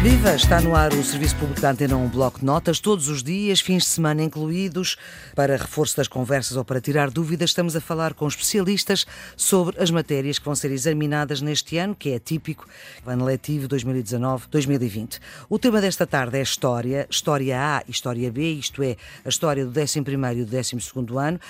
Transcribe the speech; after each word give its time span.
Viva! 0.00 0.32
Está 0.32 0.60
no 0.60 0.76
ar 0.76 0.92
o 0.92 1.02
Serviço 1.02 1.34
Público 1.34 1.60
da 1.60 1.72
Antena 1.72 1.96
1 1.96 2.10
Bloco 2.10 2.38
de 2.38 2.44
Notas, 2.44 2.78
todos 2.78 3.08
os 3.08 3.20
dias, 3.20 3.60
fins 3.60 3.82
de 3.82 3.88
semana 3.88 4.22
incluídos. 4.22 4.96
Para 5.34 5.56
reforço 5.56 5.96
das 5.96 6.06
conversas 6.06 6.56
ou 6.56 6.64
para 6.64 6.80
tirar 6.80 7.10
dúvidas, 7.10 7.50
estamos 7.50 7.74
a 7.74 7.80
falar 7.80 8.14
com 8.14 8.28
especialistas 8.28 9.04
sobre 9.36 9.82
as 9.82 9.90
matérias 9.90 10.38
que 10.38 10.44
vão 10.44 10.54
ser 10.54 10.70
examinadas 10.70 11.42
neste 11.42 11.78
ano, 11.78 11.96
que 11.96 12.10
é 12.10 12.20
típico, 12.20 12.68
ano 13.04 13.24
letivo 13.24 13.66
2019-2020. 13.66 15.18
O 15.50 15.58
tema 15.58 15.80
desta 15.80 16.06
tarde 16.06 16.38
é 16.38 16.42
História, 16.42 17.04
História 17.10 17.58
A 17.60 17.82
e 17.88 17.90
História 17.90 18.30
B, 18.30 18.52
isto 18.52 18.84
é, 18.84 18.96
a 19.24 19.28
história 19.28 19.66
do 19.66 19.72
11º 19.72 20.32
e 20.32 20.44
do 20.44 20.56
12º 20.56 21.20
ano, 21.20 21.40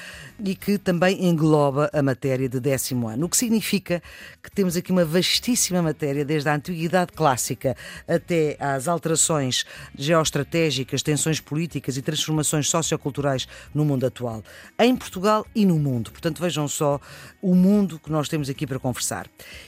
e 0.42 0.54
que 0.54 0.78
também 0.78 1.28
engloba 1.28 1.90
a 1.92 2.02
matéria 2.02 2.48
de 2.48 2.58
décimo 2.58 3.08
ano, 3.08 3.26
o 3.26 3.28
que 3.28 3.36
significa 3.36 4.02
que 4.42 4.50
temos 4.50 4.74
aqui 4.74 4.90
uma 4.90 5.04
vastíssima 5.04 5.82
matéria, 5.82 6.24
desde 6.24 6.48
a 6.48 6.54
Antiguidade 6.54 7.12
Clássica 7.12 7.76
até 8.08 8.37
até 8.38 8.56
às 8.60 8.86
alterações 8.86 9.64
geoestratégicas, 9.96 11.02
tensões 11.02 11.40
políticas 11.40 11.96
e 11.96 12.02
transformações 12.02 12.68
socioculturais 12.68 13.48
no 13.74 13.84
mundo 13.84 14.06
atual, 14.06 14.42
em 14.78 14.96
Portugal 14.96 15.46
e 15.54 15.66
no 15.66 15.78
mundo. 15.78 16.10
Portanto, 16.10 16.40
vejam 16.40 16.68
só 16.68 17.00
o 17.42 17.54
mundo 17.54 17.98
que 17.98 18.10
nós 18.10 18.28
temos 18.28 18.48
aqui 18.48 18.66
para 18.66 18.78
conversar. 18.78 19.26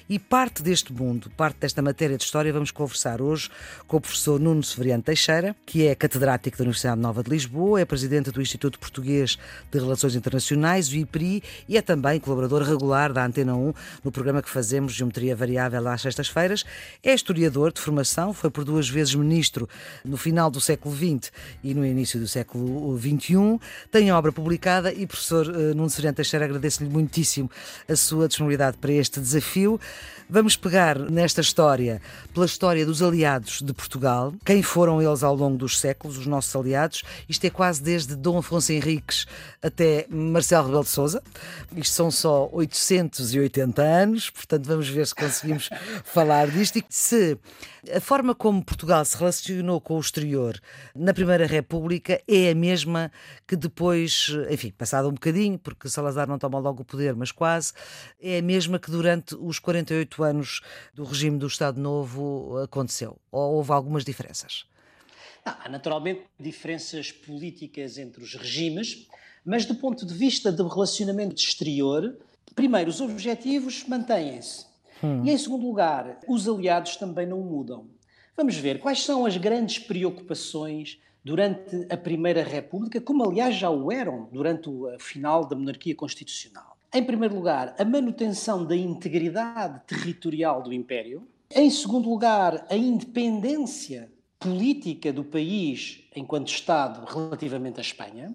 E 0.09 0.19
parte 0.19 0.63
deste 0.63 0.93
mundo, 0.93 1.31
parte 1.37 1.59
desta 1.59 1.83
matéria 1.83 2.17
de 2.17 2.25
história, 2.25 2.53
vamos 2.53 2.71
conversar 2.71 3.21
hoje 3.21 3.51
com 3.87 3.97
o 3.97 4.01
professor 4.01 4.39
Nuno 4.39 4.63
Severiano 4.63 5.03
Teixeira, 5.03 5.57
que 5.67 5.87
é 5.87 5.95
catedrático 5.95 6.57
da 6.57 6.63
Universidade 6.63 7.01
Nova 7.01 7.23
de 7.23 7.31
Lisboa, 7.31 7.81
é 7.81 7.85
presidente 7.85 8.31
do 8.31 8.41
Instituto 8.41 8.79
Português 8.79 9.39
de 9.71 9.79
Relações 9.79 10.15
Internacionais, 10.15 10.89
o 10.89 10.97
IPRI, 10.97 11.43
e 11.69 11.77
é 11.77 11.83
também 11.83 12.21
colaborador 12.21 12.63
regular 12.63 13.13
da 13.13 13.25
Antena 13.25 13.55
1 13.55 13.73
no 14.05 14.13
programa 14.13 14.43
que 14.43 14.51
fazemos 14.51 14.93
Geometria 14.93 15.35
Variável 15.35 15.87
às 15.89 16.03
sextas-feiras. 16.03 16.65
É 17.03 17.13
historiador 17.15 17.73
de 17.73 17.81
formação, 17.81 18.33
foi 18.33 18.51
por 18.61 18.65
duas 18.65 18.89
vezes 18.89 19.15
ministro 19.15 19.69
no 20.05 20.19
final 20.19 20.51
do 20.51 20.61
século 20.61 20.95
XX 20.95 21.33
e 21.65 21.73
no 21.73 21.85
início 21.85 22.21
do 22.21 22.29
século 22.29 22.99
XXI. 22.99 23.59
Tem 23.91 24.13
obra 24.13 24.31
publicada 24.31 24.93
e, 24.93 25.07
professor 25.07 25.47
eh, 25.47 25.75
Nuno 25.75 25.89
Sereno 25.89 26.15
Teixeira, 26.15 26.45
agradeço-lhe 26.45 26.91
muitíssimo 26.91 27.51
a 27.89 27.97
sua 27.97 28.29
disponibilidade 28.29 28.77
para 28.77 28.93
este 28.93 29.19
desafio. 29.19 29.81
Vamos 30.29 30.57
pegar 30.57 30.97
nesta 30.97 31.41
história 31.41 32.01
pela 32.33 32.47
história 32.47 32.87
dos 32.87 33.03
aliados 33.03 33.63
de 33.63 33.73
Portugal, 33.73 34.33
quem 34.45 34.63
foram 34.63 35.03
eles 35.03 35.25
ao 35.25 35.35
longo 35.35 35.57
dos 35.57 35.81
séculos, 35.81 36.19
os 36.19 36.27
nossos 36.27 36.55
aliados. 36.55 37.03
Isto 37.29 37.47
é 37.47 37.51
quase 37.51 37.83
desde 37.83 38.15
Dom 38.15 38.39
Afonso 38.39 38.73
Henriques 38.73 39.27
até 39.61 40.07
Marcelo 40.09 40.67
Rebelo 40.67 40.85
de 40.85 40.91
Sousa. 40.91 41.23
Isto 41.75 41.95
são 41.95 42.11
só 42.11 42.49
880 42.53 43.83
anos, 43.83 44.31
portanto 44.31 44.67
vamos 44.67 44.89
ver 44.89 45.07
se 45.07 45.15
conseguimos 45.15 45.71
falar 46.05 46.49
disto 46.49 46.79
e 46.79 46.85
se 46.89 47.37
a 47.95 48.01
forma 48.01 48.35
como 48.35 48.50
Portugal 48.59 49.05
se 49.05 49.17
relacionou 49.17 49.81
com 49.81 49.97
o 49.97 50.01
exterior 50.01 50.61
na 50.95 51.15
Primeira 51.15 51.47
República 51.47 52.21
é 52.27 52.51
a 52.51 52.55
mesma 52.55 53.13
que 53.47 53.55
depois, 53.55 54.29
enfim, 54.51 54.73
passado 54.73 55.09
um 55.09 55.13
bocadinho, 55.13 55.59
porque 55.59 55.89
Salazar 55.89 56.27
não 56.27 56.39
toma 56.39 56.59
logo 56.59 56.83
o 56.83 56.85
poder, 56.85 57.15
mas 57.15 57.31
quase, 57.31 57.73
é 58.21 58.39
a 58.39 58.43
mesma 58.43 58.79
que 58.79 58.91
durante 58.91 59.37
os 59.37 59.59
48 59.59 60.25
anos 60.25 60.61
do 60.93 61.05
regime 61.05 61.39
do 61.39 61.47
Estado 61.47 61.81
Novo 61.81 62.59
aconteceu? 62.65 63.17
Ou 63.31 63.57
houve 63.57 63.71
algumas 63.73 64.05
diferenças? 64.05 64.65
há 65.45 65.69
naturalmente 65.69 66.23
diferenças 66.39 67.11
políticas 67.11 67.99
entre 67.99 68.23
os 68.23 68.35
regimes, 68.35 69.07
mas 69.45 69.65
do 69.65 69.75
ponto 69.75 70.05
de 70.05 70.15
vista 70.15 70.53
do 70.53 70.67
relacionamento 70.69 71.35
exterior, 71.35 72.17
primeiro, 72.55 72.91
os 72.91 73.01
objetivos 73.01 73.85
mantêm-se. 73.87 74.67
Hum. 75.03 75.25
E 75.25 75.31
em 75.31 75.39
segundo 75.39 75.67
lugar, 75.67 76.21
os 76.29 76.47
aliados 76.47 76.97
também 76.97 77.27
não 77.27 77.41
mudam. 77.41 77.87
Vamos 78.41 78.57
ver 78.57 78.81
quais 78.81 79.05
são 79.05 79.27
as 79.27 79.37
grandes 79.37 79.79
preocupações 79.79 80.99
durante 81.23 81.87
a 81.91 81.97
Primeira 81.99 82.43
República, 82.43 82.99
como 82.99 83.23
aliás 83.23 83.55
já 83.55 83.69
o 83.69 83.93
eram 83.93 84.31
durante 84.33 84.67
o 84.67 84.89
final 84.99 85.45
da 85.45 85.55
monarquia 85.55 85.95
constitucional. 85.95 86.79
Em 86.91 87.05
primeiro 87.05 87.35
lugar, 87.35 87.75
a 87.79 87.85
manutenção 87.85 88.65
da 88.65 88.75
integridade 88.75 89.83
territorial 89.87 90.63
do 90.63 90.73
Império. 90.73 91.29
Em 91.55 91.69
segundo 91.69 92.09
lugar, 92.09 92.67
a 92.71 92.75
independência 92.75 94.11
política 94.39 95.13
do 95.13 95.23
país 95.23 96.05
enquanto 96.17 96.49
Estado 96.49 97.05
relativamente 97.05 97.77
à 97.77 97.83
Espanha. 97.83 98.35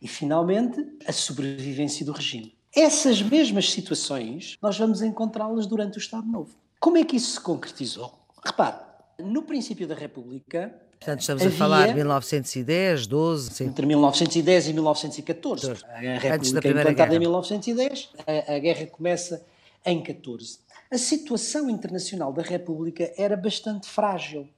E, 0.00 0.06
finalmente, 0.06 0.86
a 1.04 1.12
sobrevivência 1.12 2.06
do 2.06 2.12
regime. 2.12 2.54
Essas 2.72 3.20
mesmas 3.20 3.72
situações 3.72 4.56
nós 4.62 4.78
vamos 4.78 5.02
encontrá-las 5.02 5.66
durante 5.66 5.98
o 5.98 6.00
Estado 6.00 6.28
Novo. 6.28 6.54
Como 6.78 6.96
é 6.96 7.04
que 7.04 7.16
isso 7.16 7.32
se 7.32 7.40
concretizou? 7.40 8.22
Repare, 8.44 8.91
no 9.24 9.42
princípio 9.42 9.86
da 9.86 9.94
República. 9.94 10.74
Portanto, 10.98 11.20
estamos 11.20 11.42
havia, 11.42 11.54
a 11.54 11.58
falar 11.58 11.88
de 11.88 11.94
1910, 11.94 13.06
12. 13.06 13.50
Sim. 13.50 13.64
Entre 13.66 13.86
1910 13.86 14.68
e 14.68 14.72
1914. 14.72 15.66
A 15.66 15.72
República 15.72 16.34
Antes 16.34 16.52
da 16.52 16.60
Primeira 16.60 16.90
implantada 16.90 17.10
Guerra. 17.10 17.16
em 17.16 17.20
1910, 17.20 18.10
a, 18.26 18.54
a 18.54 18.58
guerra 18.58 18.86
começa 18.86 19.44
em 19.84 20.02
14. 20.02 20.58
A 20.90 20.98
situação 20.98 21.68
internacional 21.68 22.32
da 22.32 22.42
República 22.42 23.12
era 23.16 23.36
bastante 23.36 23.88
frágil 23.88 24.48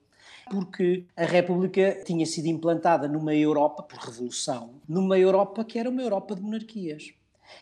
porque 0.50 1.04
a 1.16 1.24
República 1.24 2.02
tinha 2.04 2.26
sido 2.26 2.46
implantada 2.46 3.08
numa 3.08 3.34
Europa, 3.34 3.82
por 3.82 3.98
revolução, 3.98 4.74
numa 4.88 5.18
Europa 5.18 5.64
que 5.64 5.78
era 5.78 5.88
uma 5.88 6.02
Europa 6.02 6.34
de 6.34 6.42
monarquias. 6.42 7.12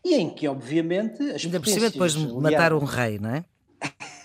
E 0.05 0.15
em 0.15 0.31
que, 0.31 0.49
obviamente, 0.49 1.23
as 1.31 1.45
Ainda 1.45 1.61
por 1.61 1.69
cima, 1.69 1.91
depois 1.91 2.15
de 2.15 2.27
matar 2.35 2.73
um 2.73 2.85
rei, 2.85 3.19
não 3.19 3.31
é? 3.31 3.45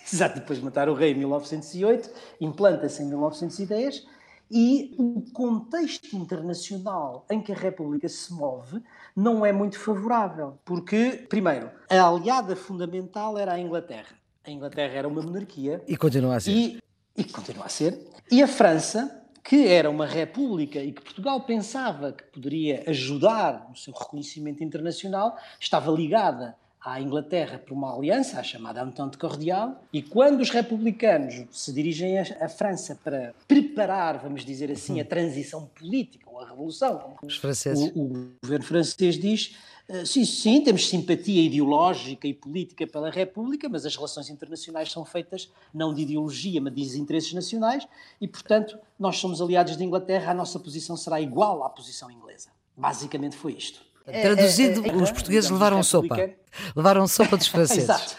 Exato, 0.12 0.40
depois 0.40 0.59
de 0.59 0.66
matar 0.66 0.90
o 0.90 0.94
rei 0.94 1.12
em 1.12 1.16
1908, 1.16 2.09
implanta-se 2.40 3.03
em 3.03 3.07
1910 3.07 4.06
e 4.50 4.95
o 4.97 5.22
contexto 5.34 6.16
internacional 6.16 7.25
em 7.29 7.41
que 7.41 7.51
a 7.51 7.56
República 7.56 8.07
se 8.07 8.34
move 8.34 8.81
não 9.16 9.45
é 9.45 9.51
muito 9.51 9.78
favorável, 9.78 10.57
porque, 10.63 11.25
primeiro, 11.29 11.69
a 11.90 12.07
aliada 12.07 12.56
fundamental 12.56 13.38
era 13.38 13.53
a 13.53 13.59
Inglaterra. 13.59 14.16
A 14.45 14.50
Inglaterra 14.50 14.94
era 14.94 15.07
uma 15.07 15.22
monarquia. 15.22 15.84
E 15.85 15.97
continua 15.97 16.38
a 16.38 16.39
ser. 16.39 16.51
E, 16.51 16.79
e 17.18 17.24
continua 17.25 17.66
a 17.66 17.69
ser. 17.69 18.07
E 18.31 18.41
a 18.41 18.47
França, 18.47 19.25
que 19.44 19.68
era 19.68 19.89
uma 19.89 20.06
república 20.06 20.79
e 20.79 20.94
que 20.94 21.01
Portugal 21.01 21.41
pensava 21.41 22.13
que 22.13 22.24
poderia 22.24 22.84
ajudar 22.88 23.68
no 23.69 23.75
seu 23.75 23.94
reconhecimento 23.94 24.63
internacional, 24.63 25.38
estava 25.59 25.91
ligada 25.91 26.56
à 26.83 27.01
Inglaterra 27.01 27.57
por 27.57 27.73
uma 27.73 27.95
aliança, 27.95 28.39
a 28.39 28.43
chamada 28.43 28.81
Entente 28.81 29.17
Cordial, 29.17 29.83
e 29.91 30.01
quando 30.01 30.41
os 30.41 30.49
republicanos 30.49 31.45
se 31.51 31.73
dirigem 31.73 32.17
à 32.19 32.47
França 32.47 32.97
para 33.03 33.33
preparar, 33.47 34.19
vamos 34.19 34.45
dizer 34.45 34.71
assim, 34.71 34.99
a 34.99 35.05
transição 35.05 35.65
política 35.67 36.29
ou 36.29 36.39
a 36.39 36.47
revolução, 36.47 37.15
os 37.21 37.38
franceses. 37.38 37.91
O, 37.95 37.99
o 37.99 38.31
governo 38.41 38.65
francês 38.65 39.17
diz 39.17 39.55
eh, 39.89 40.05
sim, 40.05 40.25
sim, 40.25 40.61
temos 40.61 40.89
simpatia 40.89 41.41
ideológica 41.41 42.27
e 42.27 42.33
política 42.33 42.85
pela 42.85 43.09
República, 43.09 43.69
mas 43.69 43.85
as 43.85 43.95
relações 43.95 44.29
internacionais 44.29 44.91
são 44.91 45.05
feitas 45.05 45.49
não 45.73 45.94
de 45.94 46.01
ideologia, 46.01 46.59
mas 46.59 46.73
de 46.73 46.99
interesses 46.99 47.31
nacionais, 47.33 47.88
e, 48.19 48.27
portanto, 48.27 48.77
nós 48.99 49.17
somos 49.17 49.41
aliados 49.41 49.77
de 49.77 49.83
Inglaterra, 49.83 50.31
a 50.31 50.33
nossa 50.33 50.59
posição 50.59 50.97
será 50.97 51.21
igual 51.21 51.63
à 51.63 51.69
posição 51.69 52.11
inglesa. 52.11 52.49
Basicamente 52.75 53.38
foi 53.38 53.53
isto. 53.53 53.86
Traduzido, 54.12 54.85
é, 54.85 54.90
é, 54.90 54.91
é, 54.91 54.95
os 54.95 55.12
portugueses 55.12 55.50
levaram 55.50 55.84
sopa. 55.84 56.29
Levaram 56.75 57.07
sopa 57.07 57.38
dos 57.38 57.47
franceses. 57.47 57.84
Exato. 57.84 58.16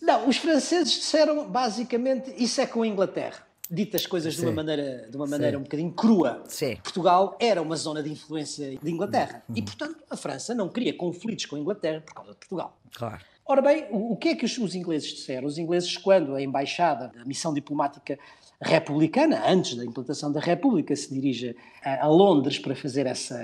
Não, 0.00 0.28
os 0.28 0.36
franceses 0.36 0.92
disseram 0.92 1.48
basicamente 1.48 2.32
isso 2.36 2.60
é 2.60 2.66
com 2.66 2.82
a 2.82 2.86
Inglaterra 2.86 3.46
dito 3.72 3.96
as 3.96 4.06
coisas 4.06 4.34
de 4.34 4.42
uma 4.42 4.52
maneira, 4.52 5.08
de 5.08 5.16
uma 5.16 5.26
maneira 5.26 5.58
um 5.58 5.62
bocadinho 5.62 5.90
crua. 5.92 6.42
Sim. 6.46 6.76
Portugal 6.76 7.38
era 7.40 7.62
uma 7.62 7.74
zona 7.74 8.02
de 8.02 8.12
influência 8.12 8.76
de 8.76 8.90
Inglaterra 8.90 9.42
uhum. 9.48 9.56
e, 9.56 9.62
portanto, 9.62 9.96
a 10.10 10.16
França 10.16 10.54
não 10.54 10.68
queria 10.68 10.94
conflitos 10.94 11.46
com 11.46 11.56
a 11.56 11.58
Inglaterra 11.58 12.02
por 12.02 12.14
causa 12.14 12.32
de 12.32 12.36
Portugal. 12.36 12.76
Claro. 12.94 13.24
Ora 13.52 13.60
bem, 13.60 13.84
o, 13.90 14.16
que 14.16 14.30
é 14.30 14.34
que 14.34 14.46
os, 14.46 14.74
ingleses 14.74 15.12
disseram? 15.12 15.46
Os 15.46 15.58
ingleses, 15.58 15.98
quando 15.98 16.34
a 16.34 16.40
embaixada, 16.40 17.12
a 17.20 17.24
missão 17.26 17.52
diplomática 17.52 18.18
republicana, 18.58 19.46
antes 19.46 19.74
da 19.74 19.84
implantação 19.84 20.32
da 20.32 20.40
República, 20.40 20.96
se 20.96 21.12
dirige 21.12 21.54
a, 21.84 22.06
Londres 22.06 22.58
para 22.58 22.74
fazer 22.74 23.04
essa, 23.04 23.36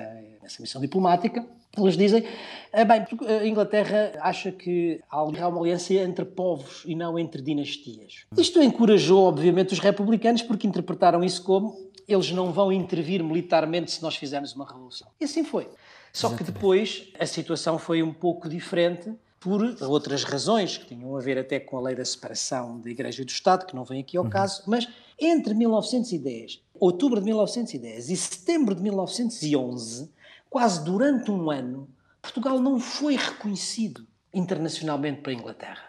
essa 0.43 0.63
missão 0.63 0.81
diplomática, 0.81 1.47
eles 1.77 1.95
dizem, 1.95 2.25
ah, 2.73 2.85
bem, 2.87 3.05
a 3.27 3.47
Inglaterra 3.47 4.13
acha 4.21 4.51
que 4.51 4.99
há 5.11 5.23
uma 5.23 5.61
aliança 5.61 5.93
entre 5.93 6.25
povos 6.25 6.85
e 6.87 6.95
não 6.95 7.19
entre 7.19 7.43
dinastias. 7.43 8.25
Isto 8.35 8.63
encorajou, 8.63 9.25
obviamente, 9.25 9.75
os 9.75 9.79
republicanos 9.79 10.41
porque 10.41 10.67
interpretaram 10.67 11.23
isso 11.23 11.43
como 11.43 11.77
eles 12.09 12.33
não 12.33 12.51
vão 12.51 12.73
intervir 12.73 13.23
militarmente 13.23 13.91
se 13.91 14.03
nós 14.03 14.17
fizermos 14.17 14.55
uma 14.55 14.67
revolução. 14.67 15.09
E 15.21 15.27
assim 15.27 15.45
foi. 15.45 15.69
Só 16.15 16.35
que 16.35 16.43
depois 16.43 17.13
a 17.21 17.27
situação 17.27 17.79
foi 17.79 18.03
um 18.03 18.15
pouco 18.15 18.49
diferente 18.49 19.13
por 19.41 19.63
outras 19.83 20.25
razões, 20.25 20.77
que 20.77 20.87
tinham 20.87 21.17
a 21.17 21.21
ver 21.21 21.39
até 21.39 21.61
com 21.61 21.77
a 21.77 21.81
lei 21.81 21.95
da 21.95 22.05
separação 22.05 22.81
da 22.81 22.91
Igreja 22.91 23.23
e 23.23 23.25
do 23.25 23.31
Estado, 23.31 23.67
que 23.67 23.75
não 23.75 23.85
vem 23.85 24.01
aqui 24.01 24.17
ao 24.17 24.25
uhum. 24.25 24.31
caso, 24.31 24.63
mas 24.67 24.89
entre 25.19 25.55
1910, 25.55 26.61
outubro 26.75 27.21
de 27.21 27.27
1910 27.27 28.11
e 28.11 28.17
setembro 28.17 28.75
de 28.75 28.83
1911, 28.83 30.11
quase 30.51 30.85
durante 30.85 31.31
um 31.31 31.51
ano, 31.51 31.89
Portugal 32.21 32.61
não 32.61 32.81
foi 32.81 33.17
reconhecido 33.17 34.07
internacionalmente 34.35 35.21
pela 35.23 35.37
Inglaterra. 35.37 35.89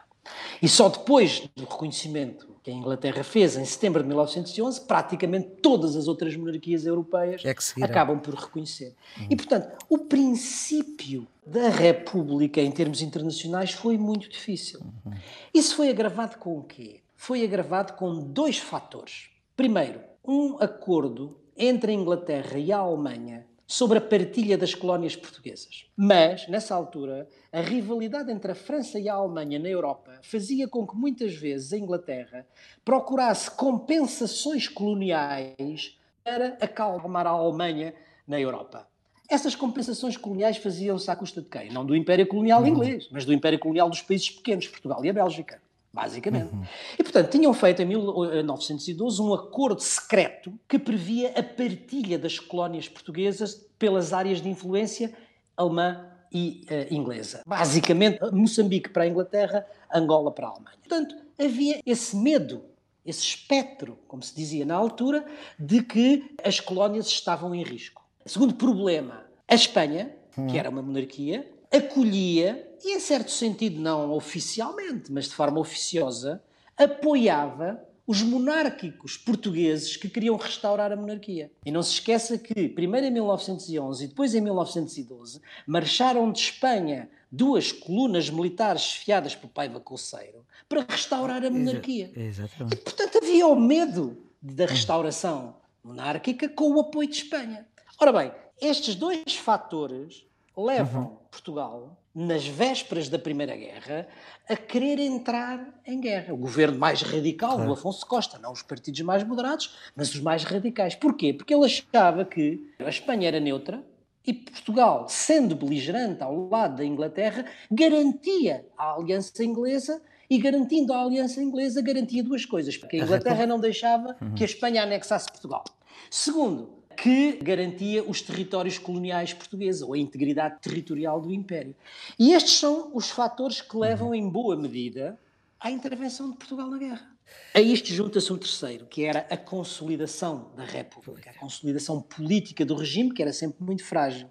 E 0.61 0.67
só 0.67 0.89
depois 0.89 1.49
do 1.55 1.63
reconhecimento 1.63 2.47
que 2.61 2.69
a 2.69 2.73
Inglaterra 2.73 3.23
fez 3.23 3.55
em 3.55 3.65
setembro 3.65 4.01
de 4.01 4.07
1911, 4.09 4.81
praticamente 4.81 5.47
todas 5.61 5.95
as 5.95 6.07
outras 6.07 6.35
monarquias 6.35 6.85
europeias 6.85 7.43
é 7.45 7.83
acabam 7.83 8.19
por 8.19 8.33
reconhecer. 8.33 8.95
Uhum. 9.17 9.27
E, 9.29 9.35
portanto, 9.35 9.77
o 9.89 9.97
princípio 9.97 11.27
da 11.45 11.69
República 11.69 12.61
em 12.61 12.71
termos 12.71 13.01
internacionais 13.01 13.71
foi 13.71 13.97
muito 13.97 14.29
difícil. 14.29 14.81
Uhum. 14.81 15.13
Isso 15.53 15.75
foi 15.75 15.89
agravado 15.89 16.37
com 16.37 16.57
o 16.57 16.63
quê? 16.63 16.99
Foi 17.15 17.43
agravado 17.43 17.93
com 17.93 18.19
dois 18.19 18.57
fatores. 18.57 19.29
Primeiro, 19.55 20.01
um 20.25 20.57
acordo 20.59 21.37
entre 21.57 21.91
a 21.91 21.95
Inglaterra 21.95 22.57
e 22.57 22.71
a 22.71 22.77
Alemanha 22.77 23.45
sobre 23.69 23.99
a 23.99 24.01
partilha 24.01 24.57
das 24.57 24.73
colónias 24.73 25.15
portuguesas. 25.15 25.85
Mas, 25.95 26.47
nessa 26.47 26.73
altura, 26.73 27.29
a 27.53 27.61
rivalidade 27.61 28.31
entre 28.31 28.51
a 28.51 28.55
França 28.55 28.99
e 28.99 29.07
a 29.07 29.13
Alemanha 29.13 29.59
na 29.59 29.69
Europa 29.69 30.19
fazia 30.23 30.67
com 30.67 30.87
que 30.87 30.95
muitas 30.95 31.35
vezes 31.35 31.71
a 31.71 31.77
Inglaterra 31.77 32.47
procurasse 32.83 33.51
compensações 33.51 34.67
coloniais 34.67 35.95
para 36.23 36.57
acalmar 36.59 37.27
a 37.27 37.29
Alemanha 37.29 37.93
na 38.27 38.41
Europa. 38.41 38.87
Essas 39.29 39.55
compensações 39.55 40.17
coloniais 40.17 40.57
faziam-se 40.57 41.11
à 41.11 41.15
custa 41.15 41.39
de 41.39 41.47
quem? 41.47 41.71
Não 41.71 41.85
do 41.85 41.95
Império 41.95 42.25
Colonial 42.25 42.65
inglês, 42.65 43.07
mas 43.11 43.23
do 43.23 43.31
Império 43.31 43.59
Colonial 43.59 43.87
dos 43.87 44.01
países 44.01 44.31
pequenos, 44.31 44.67
Portugal 44.67 45.05
e 45.05 45.09
a 45.11 45.13
Bélgica 45.13 45.61
basicamente. 45.93 46.53
Uhum. 46.53 46.63
E, 46.97 47.03
portanto, 47.03 47.29
tinham 47.29 47.53
feito 47.53 47.81
em 47.81 47.85
1912 47.85 49.21
um 49.21 49.33
acordo 49.33 49.81
secreto 49.81 50.53
que 50.67 50.77
previa 50.77 51.29
a 51.37 51.43
partilha 51.43 52.17
das 52.17 52.39
colónias 52.39 52.87
portuguesas 52.87 53.65
pelas 53.77 54.13
áreas 54.13 54.41
de 54.41 54.49
influência 54.49 55.13
alemã 55.57 56.05
e 56.31 56.65
uh, 56.69 56.93
inglesa. 56.93 57.41
Basicamente, 57.45 58.19
Moçambique 58.31 58.89
para 58.89 59.03
a 59.03 59.07
Inglaterra, 59.07 59.65
Angola 59.93 60.31
para 60.31 60.47
a 60.47 60.51
Alemanha. 60.51 60.77
Portanto, 60.77 61.15
havia 61.39 61.81
esse 61.85 62.15
medo, 62.15 62.63
esse 63.05 63.21
espectro, 63.21 63.97
como 64.07 64.21
se 64.21 64.35
dizia 64.35 64.65
na 64.65 64.75
altura, 64.75 65.25
de 65.57 65.81
que 65.81 66.35
as 66.43 66.59
colónias 66.59 67.07
estavam 67.07 67.55
em 67.55 67.63
risco. 67.63 68.03
Segundo 68.25 68.53
problema, 68.53 69.25
a 69.47 69.55
Espanha, 69.55 70.13
que 70.33 70.41
uhum. 70.41 70.55
era 70.55 70.69
uma 70.69 70.81
monarquia, 70.81 71.49
acolhia, 71.71 72.68
e 72.83 72.95
em 72.95 72.99
certo 72.99 73.31
sentido 73.31 73.79
não 73.79 74.11
oficialmente, 74.11 75.11
mas 75.11 75.25
de 75.25 75.35
forma 75.35 75.59
oficiosa, 75.59 76.41
apoiava 76.77 77.83
os 78.09 78.23
monárquicos 78.23 79.17
portugueses 79.17 79.95
que 79.95 80.09
queriam 80.09 80.35
restaurar 80.35 80.91
a 80.91 80.95
monarquia. 80.95 81.51
E 81.63 81.71
não 81.71 81.83
se 81.83 81.93
esqueça 81.93 82.39
que, 82.39 82.67
primeiro 82.67 83.05
em 83.05 83.11
1911 83.11 84.03
e 84.03 84.07
depois 84.07 84.33
em 84.33 84.41
1912, 84.41 85.39
marcharam 85.67 86.31
de 86.31 86.39
Espanha 86.39 87.07
duas 87.31 87.71
colunas 87.71 88.27
militares 88.29 88.81
esfiadas 88.81 89.35
por 89.35 89.49
Paiva 89.49 89.79
Colseiro 89.79 90.43
para 90.67 90.85
restaurar 90.89 91.45
a 91.45 91.51
monarquia. 91.51 92.11
Exatamente. 92.15 92.73
E, 92.73 92.77
portanto, 92.77 93.19
havia 93.21 93.45
o 93.45 93.55
medo 93.55 94.17
da 94.41 94.65
restauração 94.65 95.57
monárquica 95.83 96.49
com 96.49 96.71
o 96.71 96.79
apoio 96.79 97.09
de 97.09 97.17
Espanha. 97.17 97.67
Ora 97.99 98.11
bem, 98.11 98.31
estes 98.59 98.95
dois 98.95 99.35
fatores 99.35 100.25
levam 100.57 101.03
uhum. 101.03 101.17
Portugal, 101.29 102.01
nas 102.19 102.45
vésperas 102.45 103.07
da 103.07 103.17
Primeira 103.17 103.55
Guerra, 103.55 104.05
a 104.49 104.55
querer 104.57 104.99
entrar 104.99 105.79
em 105.87 106.01
guerra. 106.01 106.33
O 106.33 106.37
governo 106.37 106.77
mais 106.77 107.01
radical 107.01 107.51
claro. 107.51 107.67
do 107.67 107.73
Afonso 107.73 108.05
Costa, 108.05 108.37
não 108.37 108.51
os 108.51 108.61
partidos 108.61 108.99
mais 109.01 109.23
moderados, 109.23 109.73
mas 109.95 110.13
os 110.13 110.19
mais 110.19 110.43
radicais. 110.43 110.95
Porquê? 110.95 111.33
Porque 111.33 111.53
ele 111.53 111.63
achava 111.63 112.25
que 112.25 112.73
a 112.77 112.89
Espanha 112.89 113.29
era 113.29 113.39
neutra 113.39 113.81
e 114.27 114.33
Portugal, 114.33 115.07
sendo 115.07 115.55
beligerante 115.55 116.21
ao 116.21 116.49
lado 116.49 116.75
da 116.75 116.85
Inglaterra, 116.85 117.45
garantia 117.71 118.65
a 118.77 118.95
aliança 118.95 119.41
inglesa 119.41 120.01
e 120.29 120.37
garantindo 120.37 120.91
a 120.91 121.01
aliança 121.01 121.41
inglesa, 121.41 121.81
garantia 121.81 122.21
duas 122.21 122.45
coisas, 122.45 122.75
porque 122.75 122.97
a 122.97 122.99
Inglaterra 122.99 123.47
não 123.47 123.61
deixava 123.61 124.17
uhum. 124.21 124.35
que 124.35 124.43
a 124.43 124.45
Espanha 124.45 124.83
anexasse 124.83 125.31
Portugal. 125.31 125.63
Segundo, 126.11 126.78
que 127.01 127.39
garantia 127.41 128.03
os 128.03 128.21
territórios 128.21 128.77
coloniais 128.77 129.33
portugueses, 129.33 129.81
ou 129.81 129.93
a 129.93 129.97
integridade 129.97 130.59
territorial 130.61 131.21
do 131.21 131.33
Império. 131.33 131.75
E 132.17 132.33
estes 132.33 132.59
são 132.59 132.91
os 132.93 133.09
fatores 133.09 133.61
que 133.61 133.77
levam, 133.77 134.13
em 134.13 134.27
boa 134.29 134.55
medida, 134.55 135.17
à 135.59 135.71
intervenção 135.71 136.29
de 136.29 136.37
Portugal 136.37 136.69
na 136.69 136.77
guerra. 136.77 137.09
A 137.53 137.61
isto 137.61 137.89
junta-se 137.89 138.33
um 138.33 138.37
terceiro, 138.37 138.85
que 138.85 139.05
era 139.05 139.19
a 139.29 139.37
consolidação 139.37 140.51
da 140.55 140.63
República, 140.65 141.29
a 141.29 141.33
consolidação 141.33 142.01
política 142.01 142.65
do 142.65 142.75
regime, 142.75 143.13
que 143.13 143.21
era 143.21 143.31
sempre 143.31 143.63
muito 143.63 143.83
frágil. 143.83 144.27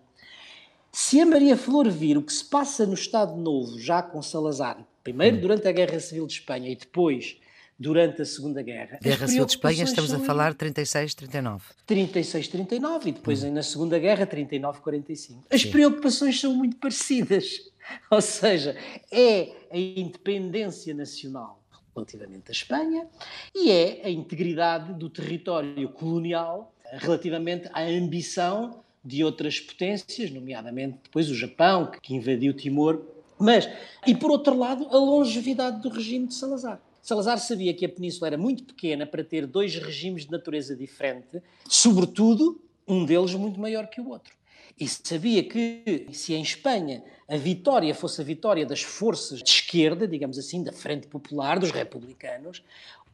Se 0.92 1.20
a 1.20 1.26
Maria 1.26 1.56
Flor 1.56 1.88
vir 1.88 2.18
o 2.18 2.22
que 2.22 2.32
se 2.32 2.44
passa 2.44 2.84
no 2.86 2.94
Estado 2.94 3.36
Novo, 3.36 3.78
já 3.78 4.02
com 4.02 4.20
Salazar, 4.20 4.84
primeiro 5.02 5.40
durante 5.40 5.68
a 5.68 5.72
Guerra 5.72 6.00
Civil 6.00 6.26
de 6.26 6.34
Espanha 6.34 6.68
e 6.70 6.76
depois 6.76 7.38
durante 7.78 8.22
a 8.22 8.24
Segunda 8.24 8.60
Guerra. 8.60 8.98
Guerra 9.00 9.28
Civil 9.28 9.46
de 9.46 9.52
Espanha, 9.52 9.84
estamos 9.84 10.12
a 10.12 10.18
falar 10.18 10.54
36, 10.54 11.14
39. 11.14 11.64
36, 11.86 12.48
39 12.48 13.08
e 13.08 13.12
depois 13.12 13.44
hum. 13.44 13.52
na 13.52 13.62
Segunda 13.62 13.98
Guerra 13.98 14.26
39, 14.26 14.80
45. 14.80 15.44
As 15.50 15.62
Sim. 15.62 15.70
preocupações 15.70 16.40
são 16.40 16.54
muito 16.54 16.76
parecidas. 16.76 17.70
Ou 18.10 18.20
seja, 18.20 18.76
é 19.10 19.52
a 19.70 19.78
independência 19.78 20.92
nacional 20.92 21.62
relativamente 21.94 22.44
à 22.48 22.52
Espanha 22.52 23.06
e 23.54 23.70
é 23.70 24.02
a 24.04 24.10
integridade 24.10 24.92
do 24.94 25.08
território 25.08 25.88
colonial 25.90 26.74
relativamente 26.92 27.68
à 27.72 27.82
ambição 27.82 28.82
de 29.04 29.22
outras 29.24 29.60
potências, 29.60 30.30
nomeadamente 30.30 30.98
depois 31.04 31.30
o 31.30 31.34
Japão, 31.34 31.90
que 32.02 32.14
invadiu 32.14 32.52
Timor, 32.52 33.00
mas, 33.38 33.68
e 34.06 34.14
por 34.14 34.30
outro 34.30 34.56
lado, 34.56 34.86
a 34.90 34.96
longevidade 34.96 35.80
do 35.80 35.88
regime 35.88 36.26
de 36.26 36.34
Salazar. 36.34 36.80
Salazar 37.08 37.38
sabia 37.38 37.72
que 37.72 37.86
a 37.86 37.88
península 37.88 38.26
era 38.26 38.36
muito 38.36 38.64
pequena 38.64 39.06
para 39.06 39.24
ter 39.24 39.46
dois 39.46 39.74
regimes 39.74 40.26
de 40.26 40.30
natureza 40.30 40.76
diferente, 40.76 41.42
sobretudo 41.66 42.60
um 42.86 43.02
deles 43.02 43.32
muito 43.32 43.58
maior 43.58 43.86
que 43.86 43.98
o 43.98 44.10
outro. 44.10 44.34
E 44.78 44.86
sabia 44.86 45.42
que 45.42 46.06
se 46.12 46.34
em 46.34 46.42
Espanha 46.42 47.02
a 47.26 47.38
vitória 47.38 47.94
fosse 47.94 48.20
a 48.20 48.24
vitória 48.24 48.66
das 48.66 48.82
forças 48.82 49.42
de 49.42 49.48
esquerda, 49.48 50.06
digamos 50.06 50.38
assim, 50.38 50.62
da 50.62 50.70
Frente 50.70 51.06
Popular, 51.06 51.58
dos 51.58 51.70
republicanos, 51.70 52.62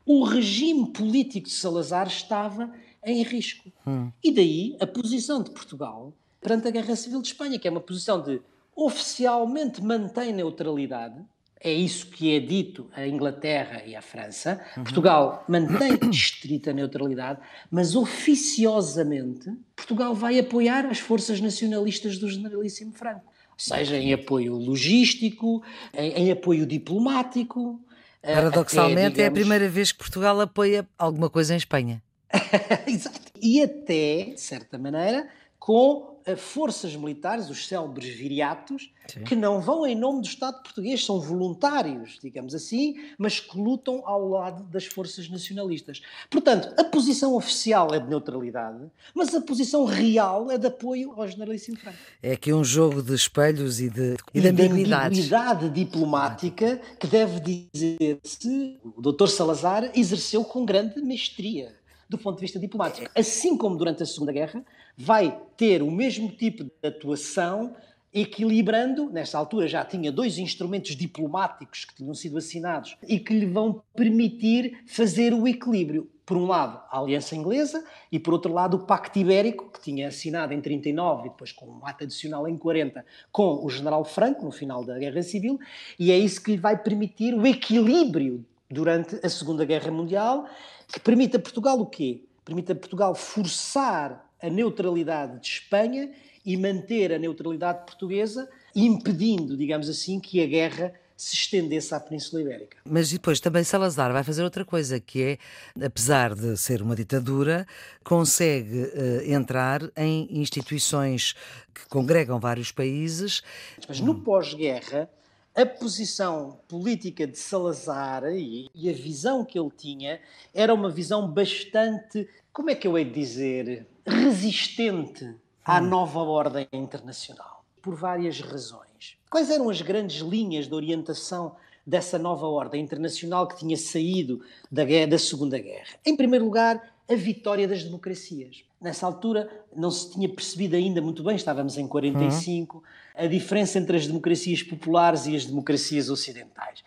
o 0.04 0.24
regime 0.24 0.90
político 0.90 1.46
de 1.46 1.54
Salazar 1.54 2.08
estava 2.08 2.74
em 3.06 3.22
risco. 3.22 3.70
Hum. 3.86 4.10
E 4.24 4.32
daí 4.32 4.76
a 4.80 4.88
posição 4.88 5.40
de 5.40 5.52
Portugal 5.52 6.12
perante 6.40 6.66
a 6.66 6.72
Guerra 6.72 6.96
Civil 6.96 7.22
de 7.22 7.28
Espanha, 7.28 7.60
que 7.60 7.68
é 7.68 7.70
uma 7.70 7.80
posição 7.80 8.20
de 8.20 8.42
oficialmente 8.74 9.80
mantém 9.80 10.32
neutralidade, 10.32 11.24
é 11.64 11.72
isso 11.72 12.08
que 12.08 12.36
é 12.36 12.38
dito 12.38 12.90
à 12.92 13.06
Inglaterra 13.08 13.82
e 13.86 13.96
à 13.96 14.02
França. 14.02 14.60
Uhum. 14.76 14.84
Portugal 14.84 15.44
mantém 15.48 15.98
estrita 16.12 16.74
neutralidade, 16.74 17.40
mas 17.70 17.96
oficiosamente 17.96 19.50
Portugal 19.74 20.14
vai 20.14 20.38
apoiar 20.38 20.84
as 20.84 20.98
forças 20.98 21.40
nacionalistas 21.40 22.18
do 22.18 22.28
generalíssimo 22.28 22.92
Franco. 22.92 23.32
Seja 23.56 23.96
em 23.96 24.12
apoio 24.12 24.54
logístico, 24.56 25.62
em, 25.94 26.12
em 26.12 26.30
apoio 26.30 26.66
diplomático. 26.66 27.80
Eh, 28.22 28.34
Paradoxalmente, 28.34 28.98
até, 28.98 29.08
digamos... 29.10 29.24
é 29.24 29.26
a 29.26 29.30
primeira 29.30 29.68
vez 29.68 29.90
que 29.90 29.98
Portugal 29.98 30.38
apoia 30.40 30.86
alguma 30.98 31.30
coisa 31.30 31.54
em 31.54 31.56
Espanha. 31.56 32.02
Exato. 32.86 33.32
E 33.40 33.62
até, 33.62 34.32
de 34.34 34.40
certa 34.40 34.76
maneira, 34.76 35.28
com 35.58 36.13
forças 36.36 36.96
militares, 36.96 37.50
os 37.50 37.66
célebres 37.66 38.14
viriatos, 38.14 38.90
Sim. 39.06 39.24
que 39.24 39.36
não 39.36 39.60
vão 39.60 39.86
em 39.86 39.94
nome 39.94 40.22
do 40.22 40.26
Estado 40.26 40.62
português, 40.62 41.04
são 41.04 41.20
voluntários, 41.20 42.18
digamos 42.22 42.54
assim, 42.54 42.96
mas 43.18 43.38
que 43.40 43.58
lutam 43.58 44.02
ao 44.06 44.28
lado 44.28 44.64
das 44.64 44.86
forças 44.86 45.28
nacionalistas. 45.28 46.00
Portanto, 46.30 46.72
a 46.78 46.84
posição 46.84 47.34
oficial 47.34 47.94
é 47.94 48.00
de 48.00 48.08
neutralidade, 48.08 48.84
mas 49.14 49.34
a 49.34 49.40
posição 49.40 49.84
real 49.84 50.50
é 50.50 50.56
de 50.56 50.66
apoio 50.66 51.12
ao 51.12 51.28
generalíssimo 51.28 51.76
Franco. 51.76 51.98
É 52.22 52.32
aqui 52.32 52.52
um 52.52 52.64
jogo 52.64 53.02
de 53.02 53.14
espelhos 53.14 53.80
e 53.80 53.90
de, 53.90 54.16
e, 54.32 54.38
e 54.38 54.40
de 54.40 54.48
ambiguidades. 54.48 55.18
ambiguidade 55.18 55.68
diplomática 55.70 56.80
que 56.98 57.06
deve 57.06 57.40
dizer-se 57.40 58.78
o 58.82 59.02
Dr. 59.02 59.28
Salazar 59.28 59.90
exerceu 59.94 60.44
com 60.44 60.64
grande 60.64 61.00
mestria 61.02 61.74
do 62.08 62.18
ponto 62.18 62.36
de 62.36 62.42
vista 62.42 62.58
diplomático. 62.58 63.10
Assim 63.14 63.56
como 63.56 63.76
durante 63.76 64.02
a 64.02 64.06
Segunda 64.06 64.32
Guerra, 64.32 64.64
vai 64.96 65.40
ter 65.56 65.82
o 65.82 65.90
mesmo 65.90 66.28
tipo 66.28 66.64
de 66.64 66.72
atuação, 66.82 67.74
equilibrando, 68.14 69.10
nessa 69.10 69.36
altura 69.36 69.66
já 69.66 69.84
tinha 69.84 70.12
dois 70.12 70.38
instrumentos 70.38 70.94
diplomáticos 70.94 71.84
que 71.84 71.96
tinham 71.96 72.14
sido 72.14 72.38
assinados 72.38 72.96
e 73.08 73.18
que 73.18 73.34
lhe 73.34 73.46
vão 73.46 73.82
permitir 73.94 74.84
fazer 74.86 75.34
o 75.34 75.48
equilíbrio. 75.48 76.08
Por 76.24 76.38
um 76.38 76.46
lado, 76.46 76.80
a 76.90 77.00
Aliança 77.00 77.34
Inglesa 77.34 77.84
e, 78.10 78.18
por 78.18 78.32
outro 78.32 78.52
lado, 78.52 78.78
o 78.78 78.86
Pacto 78.86 79.18
Ibérico, 79.18 79.70
que 79.70 79.80
tinha 79.80 80.08
assinado 80.08 80.54
em 80.54 80.60
39 80.60 81.26
e 81.26 81.30
depois 81.30 81.52
com 81.52 81.66
um 81.66 81.84
ato 81.84 82.04
adicional 82.04 82.48
em 82.48 82.56
40 82.56 83.04
com 83.30 83.62
o 83.62 83.68
General 83.68 84.02
Franco, 84.04 84.44
no 84.44 84.52
final 84.52 84.84
da 84.84 84.98
Guerra 84.98 85.22
Civil, 85.22 85.58
e 85.98 86.10
é 86.10 86.16
isso 86.16 86.42
que 86.42 86.52
lhe 86.52 86.56
vai 86.56 86.80
permitir 86.80 87.34
o 87.34 87.46
equilíbrio 87.46 88.46
durante 88.74 89.18
a 89.24 89.28
Segunda 89.28 89.64
Guerra 89.64 89.90
Mundial, 89.90 90.46
que 90.92 91.00
permite 91.00 91.36
a 91.36 91.40
Portugal 91.40 91.78
o 91.80 91.86
quê? 91.86 92.24
Permite 92.44 92.72
a 92.72 92.74
Portugal 92.74 93.14
forçar 93.14 94.30
a 94.42 94.50
neutralidade 94.50 95.40
de 95.40 95.46
Espanha 95.46 96.10
e 96.44 96.56
manter 96.56 97.12
a 97.12 97.18
neutralidade 97.18 97.86
portuguesa, 97.86 98.50
impedindo, 98.76 99.56
digamos 99.56 99.88
assim, 99.88 100.20
que 100.20 100.42
a 100.42 100.46
guerra 100.46 100.92
se 101.16 101.34
estendesse 101.34 101.94
à 101.94 102.00
Península 102.00 102.42
Ibérica. 102.42 102.76
Mas 102.84 103.10
depois 103.10 103.40
também 103.40 103.62
Salazar 103.62 104.12
vai 104.12 104.24
fazer 104.24 104.42
outra 104.42 104.64
coisa, 104.64 104.98
que 104.98 105.22
é, 105.22 105.38
apesar 105.86 106.34
de 106.34 106.56
ser 106.56 106.82
uma 106.82 106.96
ditadura, 106.96 107.66
consegue 108.02 108.82
uh, 108.82 109.32
entrar 109.32 109.80
em 109.96 110.28
instituições 110.30 111.34
que 111.72 111.88
congregam 111.88 112.40
vários 112.40 112.72
países. 112.72 113.42
Mas 113.88 114.00
no 114.00 114.22
pós-guerra, 114.22 115.08
a 115.54 115.64
posição 115.64 116.58
política 116.66 117.26
de 117.26 117.38
Salazar 117.38 118.24
e, 118.24 118.68
e, 118.74 118.90
a 118.90 118.92
visão 118.92 119.44
que 119.44 119.58
ele 119.58 119.70
tinha 119.70 120.20
era 120.52 120.74
uma 120.74 120.90
visão 120.90 121.28
bastante, 121.28 122.28
como 122.52 122.70
é 122.70 122.74
que 122.74 122.88
eu 122.88 122.98
hei 122.98 123.04
de 123.04 123.12
dizer, 123.12 123.86
resistente 124.04 125.32
à 125.64 125.80
hum. 125.80 125.86
nova 125.86 126.20
ordem 126.20 126.66
internacional, 126.72 127.64
por 127.80 127.94
várias 127.94 128.40
razões. 128.40 129.16
Quais 129.30 129.50
eram 129.50 129.70
as 129.70 129.80
grandes 129.80 130.20
linhas 130.20 130.66
de 130.66 130.74
orientação 130.74 131.54
dessa 131.86 132.18
nova 132.18 132.46
ordem 132.46 132.82
internacional 132.82 133.46
que 133.46 133.58
tinha 133.58 133.76
saído 133.76 134.42
da, 134.70 134.84
guerra, 134.84 135.10
da 135.12 135.18
Segunda 135.18 135.58
Guerra? 135.58 135.96
Em 136.04 136.16
primeiro 136.16 136.46
lugar, 136.46 136.94
a 137.08 137.14
vitória 137.14 137.68
das 137.68 137.84
democracias. 137.84 138.64
Nessa 138.84 139.06
altura 139.06 139.48
não 139.74 139.90
se 139.90 140.12
tinha 140.12 140.28
percebido 140.28 140.76
ainda 140.76 141.00
muito 141.00 141.22
bem, 141.24 141.36
estávamos 141.36 141.78
em 141.78 141.88
45, 141.88 142.76
uhum. 142.76 142.82
a 143.14 143.26
diferença 143.26 143.78
entre 143.78 143.96
as 143.96 144.06
democracias 144.06 144.62
populares 144.62 145.26
e 145.26 145.34
as 145.34 145.46
democracias 145.46 146.10
ocidentais. 146.10 146.84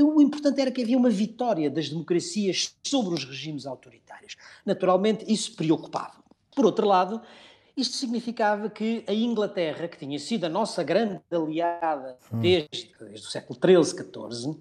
O 0.00 0.20
importante 0.20 0.60
era 0.60 0.72
que 0.72 0.82
havia 0.82 0.98
uma 0.98 1.08
vitória 1.08 1.70
das 1.70 1.88
democracias 1.88 2.74
sobre 2.82 3.14
os 3.14 3.24
regimes 3.24 3.64
autoritários. 3.64 4.36
Naturalmente, 4.64 5.24
isso 5.32 5.54
preocupava. 5.54 6.16
Por 6.52 6.66
outro 6.66 6.84
lado, 6.84 7.22
isto 7.76 7.94
significava 7.94 8.68
que 8.68 9.04
a 9.06 9.14
Inglaterra, 9.14 9.86
que 9.86 9.98
tinha 9.98 10.18
sido 10.18 10.46
a 10.46 10.48
nossa 10.48 10.82
grande 10.82 11.20
aliada 11.30 12.18
desde, 12.32 12.90
desde 12.98 13.24
o 13.24 13.30
século 13.30 13.56
XIII, 13.56 14.04
XIV, 14.04 14.58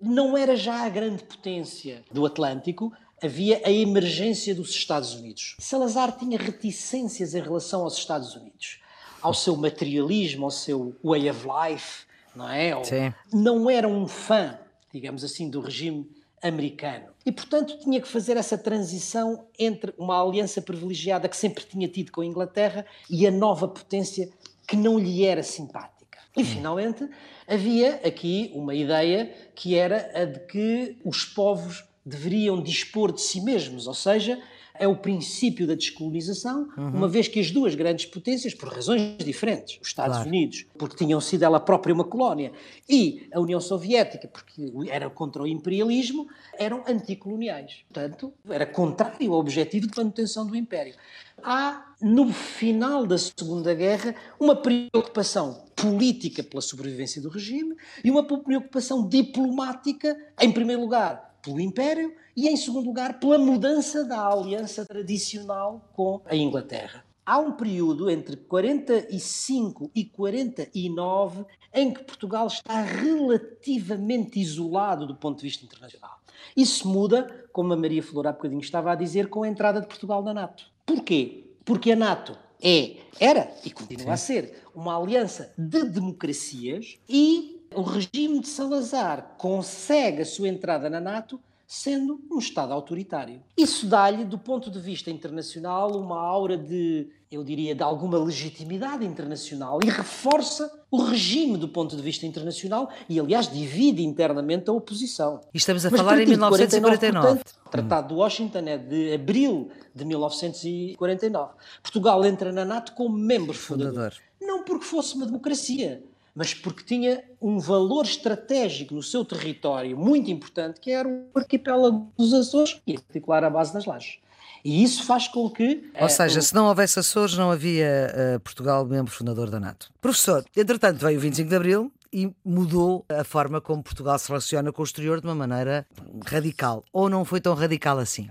não 0.00 0.36
era 0.36 0.56
já 0.56 0.84
a 0.84 0.88
grande 0.88 1.22
potência 1.22 2.02
do 2.10 2.26
Atlântico, 2.26 2.92
havia 3.22 3.62
a 3.64 3.70
emergência 3.70 4.54
dos 4.54 4.70
Estados 4.70 5.14
Unidos. 5.14 5.56
Salazar 5.58 6.16
tinha 6.16 6.38
reticências 6.38 7.34
em 7.34 7.40
relação 7.40 7.82
aos 7.82 7.96
Estados 7.96 8.34
Unidos, 8.34 8.80
ao 9.22 9.34
seu 9.34 9.56
materialismo, 9.56 10.44
ao 10.44 10.50
seu 10.50 10.94
way 11.02 11.30
of 11.30 11.46
life, 11.46 12.04
não 12.34 12.48
é? 12.48 12.82
Sim. 12.84 13.14
Não 13.32 13.70
era 13.70 13.88
um 13.88 14.06
fã, 14.06 14.58
digamos 14.92 15.24
assim, 15.24 15.48
do 15.48 15.60
regime 15.60 16.08
americano. 16.42 17.06
E, 17.24 17.32
portanto, 17.32 17.78
tinha 17.78 18.00
que 18.00 18.08
fazer 18.08 18.36
essa 18.36 18.58
transição 18.58 19.46
entre 19.58 19.94
uma 19.96 20.22
aliança 20.22 20.60
privilegiada 20.60 21.28
que 21.28 21.36
sempre 21.36 21.64
tinha 21.64 21.88
tido 21.88 22.12
com 22.12 22.20
a 22.20 22.26
Inglaterra 22.26 22.84
e 23.08 23.26
a 23.26 23.30
nova 23.30 23.66
potência 23.66 24.28
que 24.66 24.76
não 24.76 24.98
lhe 24.98 25.24
era 25.24 25.42
simpática. 25.42 26.18
E, 26.36 26.44
finalmente, 26.44 27.08
havia 27.48 28.00
aqui 28.04 28.50
uma 28.54 28.74
ideia 28.74 29.32
que 29.54 29.74
era 29.74 30.10
a 30.14 30.24
de 30.24 30.40
que 30.40 30.98
os 31.04 31.24
povos 31.24 31.84
deveriam 32.04 32.62
dispor 32.62 33.12
de 33.12 33.20
si 33.20 33.40
mesmos, 33.40 33.86
ou 33.86 33.94
seja, 33.94 34.40
é 34.76 34.88
o 34.88 34.96
princípio 34.96 35.66
da 35.66 35.74
descolonização, 35.74 36.68
uhum. 36.76 36.88
uma 36.88 37.08
vez 37.08 37.28
que 37.28 37.38
as 37.38 37.50
duas 37.50 37.74
grandes 37.74 38.06
potências, 38.06 38.52
por 38.54 38.68
razões 38.68 39.16
diferentes, 39.18 39.78
os 39.80 39.88
Estados 39.88 40.16
claro. 40.16 40.28
Unidos, 40.28 40.66
porque 40.76 40.96
tinham 40.96 41.20
sido 41.20 41.44
ela 41.44 41.60
própria 41.60 41.94
uma 41.94 42.04
colónia, 42.04 42.52
e 42.88 43.28
a 43.32 43.40
União 43.40 43.60
Soviética, 43.60 44.26
porque 44.26 44.72
era 44.88 45.08
contra 45.08 45.42
o 45.42 45.46
imperialismo, 45.46 46.26
eram 46.58 46.82
anticoloniais. 46.88 47.84
Portanto, 47.88 48.32
era 48.48 48.66
contrário 48.66 49.32
ao 49.32 49.38
objetivo 49.38 49.86
de 49.86 49.96
manutenção 49.96 50.44
do 50.44 50.56
império. 50.56 50.94
Há, 51.42 51.94
no 52.00 52.32
final 52.32 53.06
da 53.06 53.16
Segunda 53.16 53.74
Guerra, 53.74 54.14
uma 54.40 54.56
preocupação 54.56 55.64
política 55.76 56.42
pela 56.42 56.60
sobrevivência 56.60 57.22
do 57.22 57.28
regime 57.28 57.76
e 58.02 58.10
uma 58.10 58.24
preocupação 58.24 59.06
diplomática, 59.08 60.16
em 60.40 60.50
primeiro 60.50 60.82
lugar, 60.82 61.33
pelo 61.44 61.60
Império 61.60 62.14
e, 62.36 62.48
em 62.48 62.56
segundo 62.56 62.86
lugar, 62.86 63.20
pela 63.20 63.38
mudança 63.38 64.04
da 64.04 64.26
aliança 64.26 64.84
tradicional 64.84 65.88
com 65.92 66.20
a 66.24 66.34
Inglaterra. 66.34 67.04
Há 67.26 67.38
um 67.38 67.52
período 67.52 68.10
entre 68.10 68.36
45 68.36 69.90
e 69.94 70.04
49 70.04 71.44
em 71.72 71.92
que 71.92 72.04
Portugal 72.04 72.46
está 72.46 72.82
relativamente 72.82 74.40
isolado 74.40 75.06
do 75.06 75.14
ponto 75.14 75.38
de 75.38 75.44
vista 75.44 75.64
internacional. 75.64 76.18
Isso 76.56 76.86
muda, 76.86 77.46
como 77.52 77.72
a 77.72 77.76
Maria 77.76 78.02
Flor 78.02 78.26
há 78.26 78.32
bocadinho 78.32 78.60
estava 78.60 78.92
a 78.92 78.94
dizer, 78.94 79.28
com 79.28 79.42
a 79.42 79.48
entrada 79.48 79.80
de 79.80 79.86
Portugal 79.86 80.22
na 80.22 80.34
NATO. 80.34 80.66
Porquê? 80.84 81.44
Porque 81.64 81.92
a 81.92 81.96
NATO 81.96 82.36
é, 82.62 82.96
era 83.18 83.54
e 83.64 83.70
continua 83.70 84.04
Sim. 84.04 84.10
a 84.10 84.16
ser 84.16 84.62
uma 84.74 84.96
aliança 84.96 85.52
de 85.56 85.84
democracias 85.84 86.98
e 87.08 87.53
o 87.76 87.82
regime 87.82 88.40
de 88.40 88.48
Salazar 88.48 89.34
consegue 89.38 90.22
a 90.22 90.26
sua 90.26 90.48
entrada 90.48 90.88
na 90.88 91.00
NATO 91.00 91.40
sendo 91.66 92.20
um 92.30 92.38
Estado 92.38 92.72
autoritário. 92.72 93.42
Isso 93.56 93.86
dá-lhe, 93.86 94.24
do 94.24 94.38
ponto 94.38 94.70
de 94.70 94.78
vista 94.78 95.10
internacional, 95.10 95.98
uma 95.98 96.20
aura 96.20 96.56
de, 96.56 97.08
eu 97.30 97.42
diria, 97.42 97.74
de 97.74 97.82
alguma 97.82 98.18
legitimidade 98.18 99.04
internacional 99.04 99.80
e 99.82 99.88
reforça 99.88 100.70
o 100.90 101.02
regime 101.02 101.56
do 101.56 101.68
ponto 101.68 101.96
de 101.96 102.02
vista 102.02 102.26
internacional 102.26 102.90
e, 103.08 103.18
aliás, 103.18 103.50
divide 103.50 104.04
internamente 104.04 104.70
a 104.70 104.72
oposição. 104.72 105.40
E 105.52 105.56
estamos 105.56 105.84
a 105.84 105.90
Mas 105.90 106.00
falar 106.00 106.20
em 106.20 106.26
1949. 106.26 107.26
Portanto, 107.26 107.54
o 107.66 107.70
Tratado 107.70 108.08
de 108.08 108.14
Washington 108.14 108.62
é 108.66 108.78
de 108.78 109.14
abril 109.14 109.70
de 109.94 110.04
1949. 110.04 111.54
Portugal 111.82 112.24
entra 112.24 112.52
na 112.52 112.64
NATO 112.64 112.92
como 112.92 113.16
membro 113.16 113.54
fundador. 113.54 114.12
fundador. 114.12 114.14
Não 114.40 114.62
porque 114.62 114.84
fosse 114.84 115.16
uma 115.16 115.26
democracia, 115.26 116.04
mas 116.34 116.52
porque 116.52 116.82
tinha 116.82 117.22
um 117.40 117.58
valor 117.58 118.04
estratégico 118.04 118.94
no 118.94 119.02
seu 119.02 119.24
território 119.24 119.96
muito 119.96 120.30
importante, 120.30 120.80
que 120.80 120.90
era 120.90 121.08
o 121.08 121.28
arquipélago 121.34 122.12
dos 122.16 122.34
Açores 122.34 122.80
e, 122.86 122.94
em 122.94 122.98
particular, 122.98 123.44
a 123.44 123.50
base 123.50 123.72
das 123.72 123.84
lajes. 123.84 124.18
E 124.64 124.82
isso 124.82 125.04
faz 125.04 125.28
com 125.28 125.48
que. 125.50 125.90
Ou 126.00 126.08
seja, 126.08 126.40
se 126.40 126.54
não 126.54 126.66
houvesse 126.66 126.98
Açores, 126.98 127.36
não 127.36 127.50
havia 127.50 128.36
uh, 128.36 128.40
Portugal 128.40 128.84
membro 128.86 129.12
fundador 129.12 129.50
da 129.50 129.60
NATO. 129.60 129.90
Professor, 130.00 130.42
entretanto, 130.56 131.04
veio 131.04 131.18
o 131.18 131.20
25 131.20 131.48
de 131.48 131.56
Abril 131.56 131.92
e 132.10 132.32
mudou 132.44 133.04
a 133.08 133.24
forma 133.24 133.60
como 133.60 133.82
Portugal 133.82 134.18
se 134.18 134.28
relaciona 134.28 134.72
com 134.72 134.80
o 134.80 134.84
exterior 134.84 135.20
de 135.20 135.26
uma 135.26 135.34
maneira 135.34 135.86
radical. 136.24 136.82
Ou 136.92 137.10
não 137.10 137.24
foi 137.24 137.40
tão 137.40 137.54
radical 137.54 137.98
assim? 137.98 138.28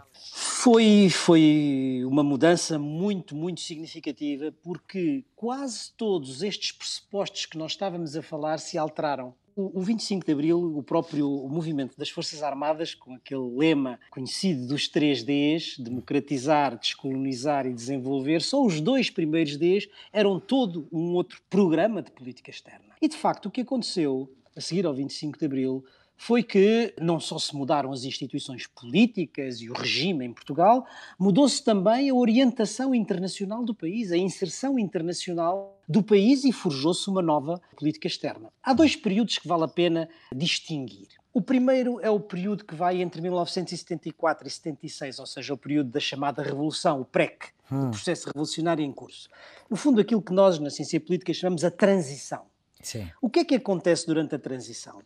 Foi, 0.63 1.09
foi 1.09 2.03
uma 2.05 2.23
mudança 2.23 2.79
muito, 2.79 3.35
muito 3.35 3.59
significativa, 3.59 4.49
porque 4.63 5.25
quase 5.35 5.91
todos 5.97 6.41
estes 6.41 6.71
pressupostos 6.71 7.45
que 7.45 7.57
nós 7.57 7.73
estávamos 7.73 8.15
a 8.15 8.21
falar 8.21 8.57
se 8.59 8.77
alteraram. 8.77 9.35
O, 9.57 9.81
25 9.81 10.25
de 10.25 10.31
Abril, 10.31 10.77
o 10.77 10.81
próprio 10.81 11.27
movimento 11.49 11.97
das 11.97 12.09
Forças 12.09 12.41
Armadas, 12.41 12.95
com 12.95 13.13
aquele 13.13 13.41
lema 13.41 13.99
conhecido 14.09 14.65
dos 14.65 14.87
três 14.87 15.21
Ds, 15.21 15.79
democratizar, 15.79 16.79
descolonizar 16.79 17.65
e 17.65 17.73
desenvolver, 17.73 18.41
só 18.41 18.65
os 18.65 18.79
dois 18.79 19.09
primeiros 19.09 19.57
Ds 19.57 19.89
eram 20.13 20.39
todo 20.39 20.87
um 20.93 21.13
outro 21.13 21.41
programa 21.49 22.01
de 22.01 22.09
política 22.09 22.49
externa. 22.49 22.95
E, 23.01 23.09
de 23.09 23.17
facto, 23.17 23.47
o 23.47 23.51
que 23.51 23.59
aconteceu 23.59 24.33
a 24.55 24.61
seguir 24.61 24.85
ao 24.85 24.93
25 24.93 25.37
de 25.37 25.45
Abril 25.45 25.83
foi 26.25 26.41
que 26.41 26.93
não 27.01 27.19
só 27.19 27.37
se 27.37 27.53
mudaram 27.53 27.91
as 27.91 28.05
instituições 28.05 28.65
políticas 28.65 29.59
e 29.59 29.69
o 29.69 29.73
regime 29.73 30.25
em 30.25 30.31
Portugal, 30.31 30.85
mudou-se 31.19 31.61
também 31.61 32.09
a 32.09 32.15
orientação 32.15 32.95
internacional 32.95 33.61
do 33.61 33.75
país, 33.75 34.09
a 34.09 34.15
inserção 34.15 34.79
internacional 34.79 35.77
do 35.85 36.01
país 36.01 36.45
e 36.45 36.53
forjou-se 36.53 37.09
uma 37.09 37.21
nova 37.21 37.61
política 37.75 38.07
externa. 38.07 38.53
Há 38.63 38.73
dois 38.73 38.95
períodos 38.95 39.37
que 39.37 39.49
vale 39.49 39.65
a 39.65 39.67
pena 39.67 40.07
distinguir. 40.33 41.09
O 41.33 41.41
primeiro 41.41 41.99
é 41.99 42.09
o 42.09 42.21
período 42.21 42.63
que 42.63 42.73
vai 42.73 43.01
entre 43.01 43.21
1974 43.21 44.47
e 44.47 44.49
76, 44.49 45.19
ou 45.19 45.25
seja, 45.25 45.53
o 45.53 45.57
período 45.57 45.91
da 45.91 45.99
chamada 45.99 46.41
Revolução, 46.41 47.01
o 47.01 47.05
PREC, 47.05 47.47
hum. 47.69 47.87
o 47.87 47.91
processo 47.91 48.27
revolucionário 48.27 48.81
em 48.81 48.93
curso. 48.93 49.27
No 49.69 49.75
fundo, 49.75 49.99
aquilo 49.99 50.21
que 50.21 50.31
nós 50.31 50.57
na 50.57 50.69
ciência 50.69 51.01
política 51.01 51.33
chamamos 51.33 51.65
a 51.65 51.71
transição. 51.71 52.45
Sim. 52.83 53.09
O 53.21 53.29
que 53.29 53.39
é 53.39 53.45
que 53.45 53.55
acontece 53.55 54.05
durante 54.05 54.35
a 54.35 54.39
transição? 54.39 55.01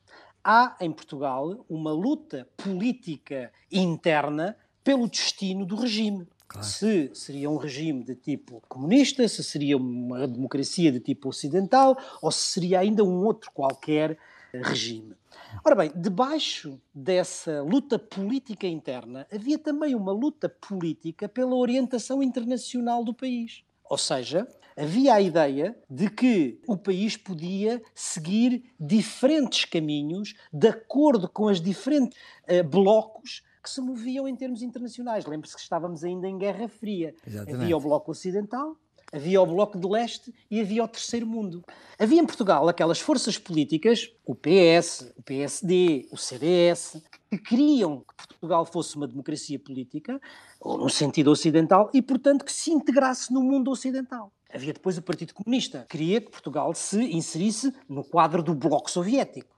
Há 0.48 0.78
em 0.80 0.90
Portugal 0.90 1.66
uma 1.70 1.92
luta 1.92 2.48
política 2.56 3.52
interna 3.70 4.56
pelo 4.82 5.10
destino 5.10 5.66
do 5.66 5.76
regime. 5.76 6.26
Claro. 6.48 6.66
Se 6.66 7.12
seria 7.14 7.50
um 7.50 7.58
regime 7.58 8.06
de 8.06 8.16
tipo 8.16 8.64
comunista, 8.70 9.28
se 9.28 9.44
seria 9.44 9.76
uma 9.76 10.26
democracia 10.26 10.90
de 10.90 11.02
tipo 11.02 11.28
ocidental, 11.28 11.98
ou 12.22 12.32
se 12.32 12.54
seria 12.54 12.80
ainda 12.80 13.04
um 13.04 13.26
outro 13.26 13.52
qualquer 13.52 14.18
regime. 14.54 15.14
Ora 15.66 15.76
bem, 15.76 15.92
debaixo 15.94 16.80
dessa 16.96 17.62
luta 17.62 18.00
política 18.00 18.66
interna 18.66 19.28
havia 19.30 19.60
também 19.60 19.94
uma 19.94 20.14
luta 20.14 20.48
política 20.48 21.28
pela 21.28 21.56
orientação 21.56 22.24
internacional 22.24 23.04
do 23.04 23.14
país. 23.14 23.64
Ou 23.90 23.98
seja, 23.98 24.48
havia 24.76 25.14
a 25.14 25.22
ideia 25.22 25.78
de 25.90 26.10
que 26.10 26.62
o 26.68 26.78
país 26.78 27.18
podia 27.18 27.82
seguir 27.96 28.64
diferentes 28.80 29.66
caminhos 29.66 30.36
de 30.52 30.68
acordo 30.68 31.28
com 31.28 31.46
os 31.46 31.60
diferentes 31.60 32.18
uh, 32.50 32.64
blocos 32.64 33.44
que 33.64 33.70
se 33.70 33.82
moviam 33.82 34.28
em 34.28 34.36
termos 34.36 34.62
internacionais. 34.62 35.26
Lembre-se 35.26 35.56
que 35.56 35.62
estávamos 35.62 36.04
ainda 36.04 36.28
em 36.28 36.38
Guerra 36.38 36.68
Fria. 36.70 37.14
Exatamente. 37.26 37.64
Havia 37.64 37.76
o 37.78 37.80
Bloco 37.82 38.12
Ocidental, 38.12 38.78
Havia 39.12 39.42
o 39.42 39.46
Bloco 39.46 39.80
de 39.80 39.88
Leste 39.88 40.34
e 40.52 40.60
havia 40.60 40.84
o 40.84 40.88
Terceiro 40.88 41.26
Mundo. 41.26 41.64
Havia 41.98 42.20
em 42.20 42.26
Portugal 42.26 42.68
aquelas 42.68 43.00
forças 43.00 43.38
políticas, 43.38 44.12
o 44.26 44.36
PS, 44.36 45.14
o 45.16 45.24
PSD, 45.24 46.10
o 46.12 46.18
CDS, 46.18 47.02
que 47.30 47.38
queriam 47.38 48.00
que 48.00 48.28
Portugal 48.28 48.66
fosse 48.66 48.96
uma 48.96 49.08
democracia 49.08 49.60
política, 49.60 50.20
ou 50.60 50.78
no 50.78 50.90
sentido 50.90 51.32
ocidental, 51.32 51.90
e, 51.94 52.02
portanto, 52.02 52.46
que 52.46 52.52
se 52.52 52.72
integrasse 52.72 53.34
no 53.34 53.42
mundo 53.42 53.70
ocidental. 53.72 54.32
Havia 54.54 54.74
depois 54.74 54.98
o 54.98 55.02
Partido 55.02 55.34
Comunista, 55.34 55.80
que 55.90 55.98
queria 55.98 56.22
que 56.22 56.32
Portugal 56.32 56.74
se 56.74 57.04
inserisse 57.14 57.74
no 57.88 58.04
quadro 58.04 58.42
do 58.42 58.56
Bloco 58.56 58.90
Soviético. 58.90 59.56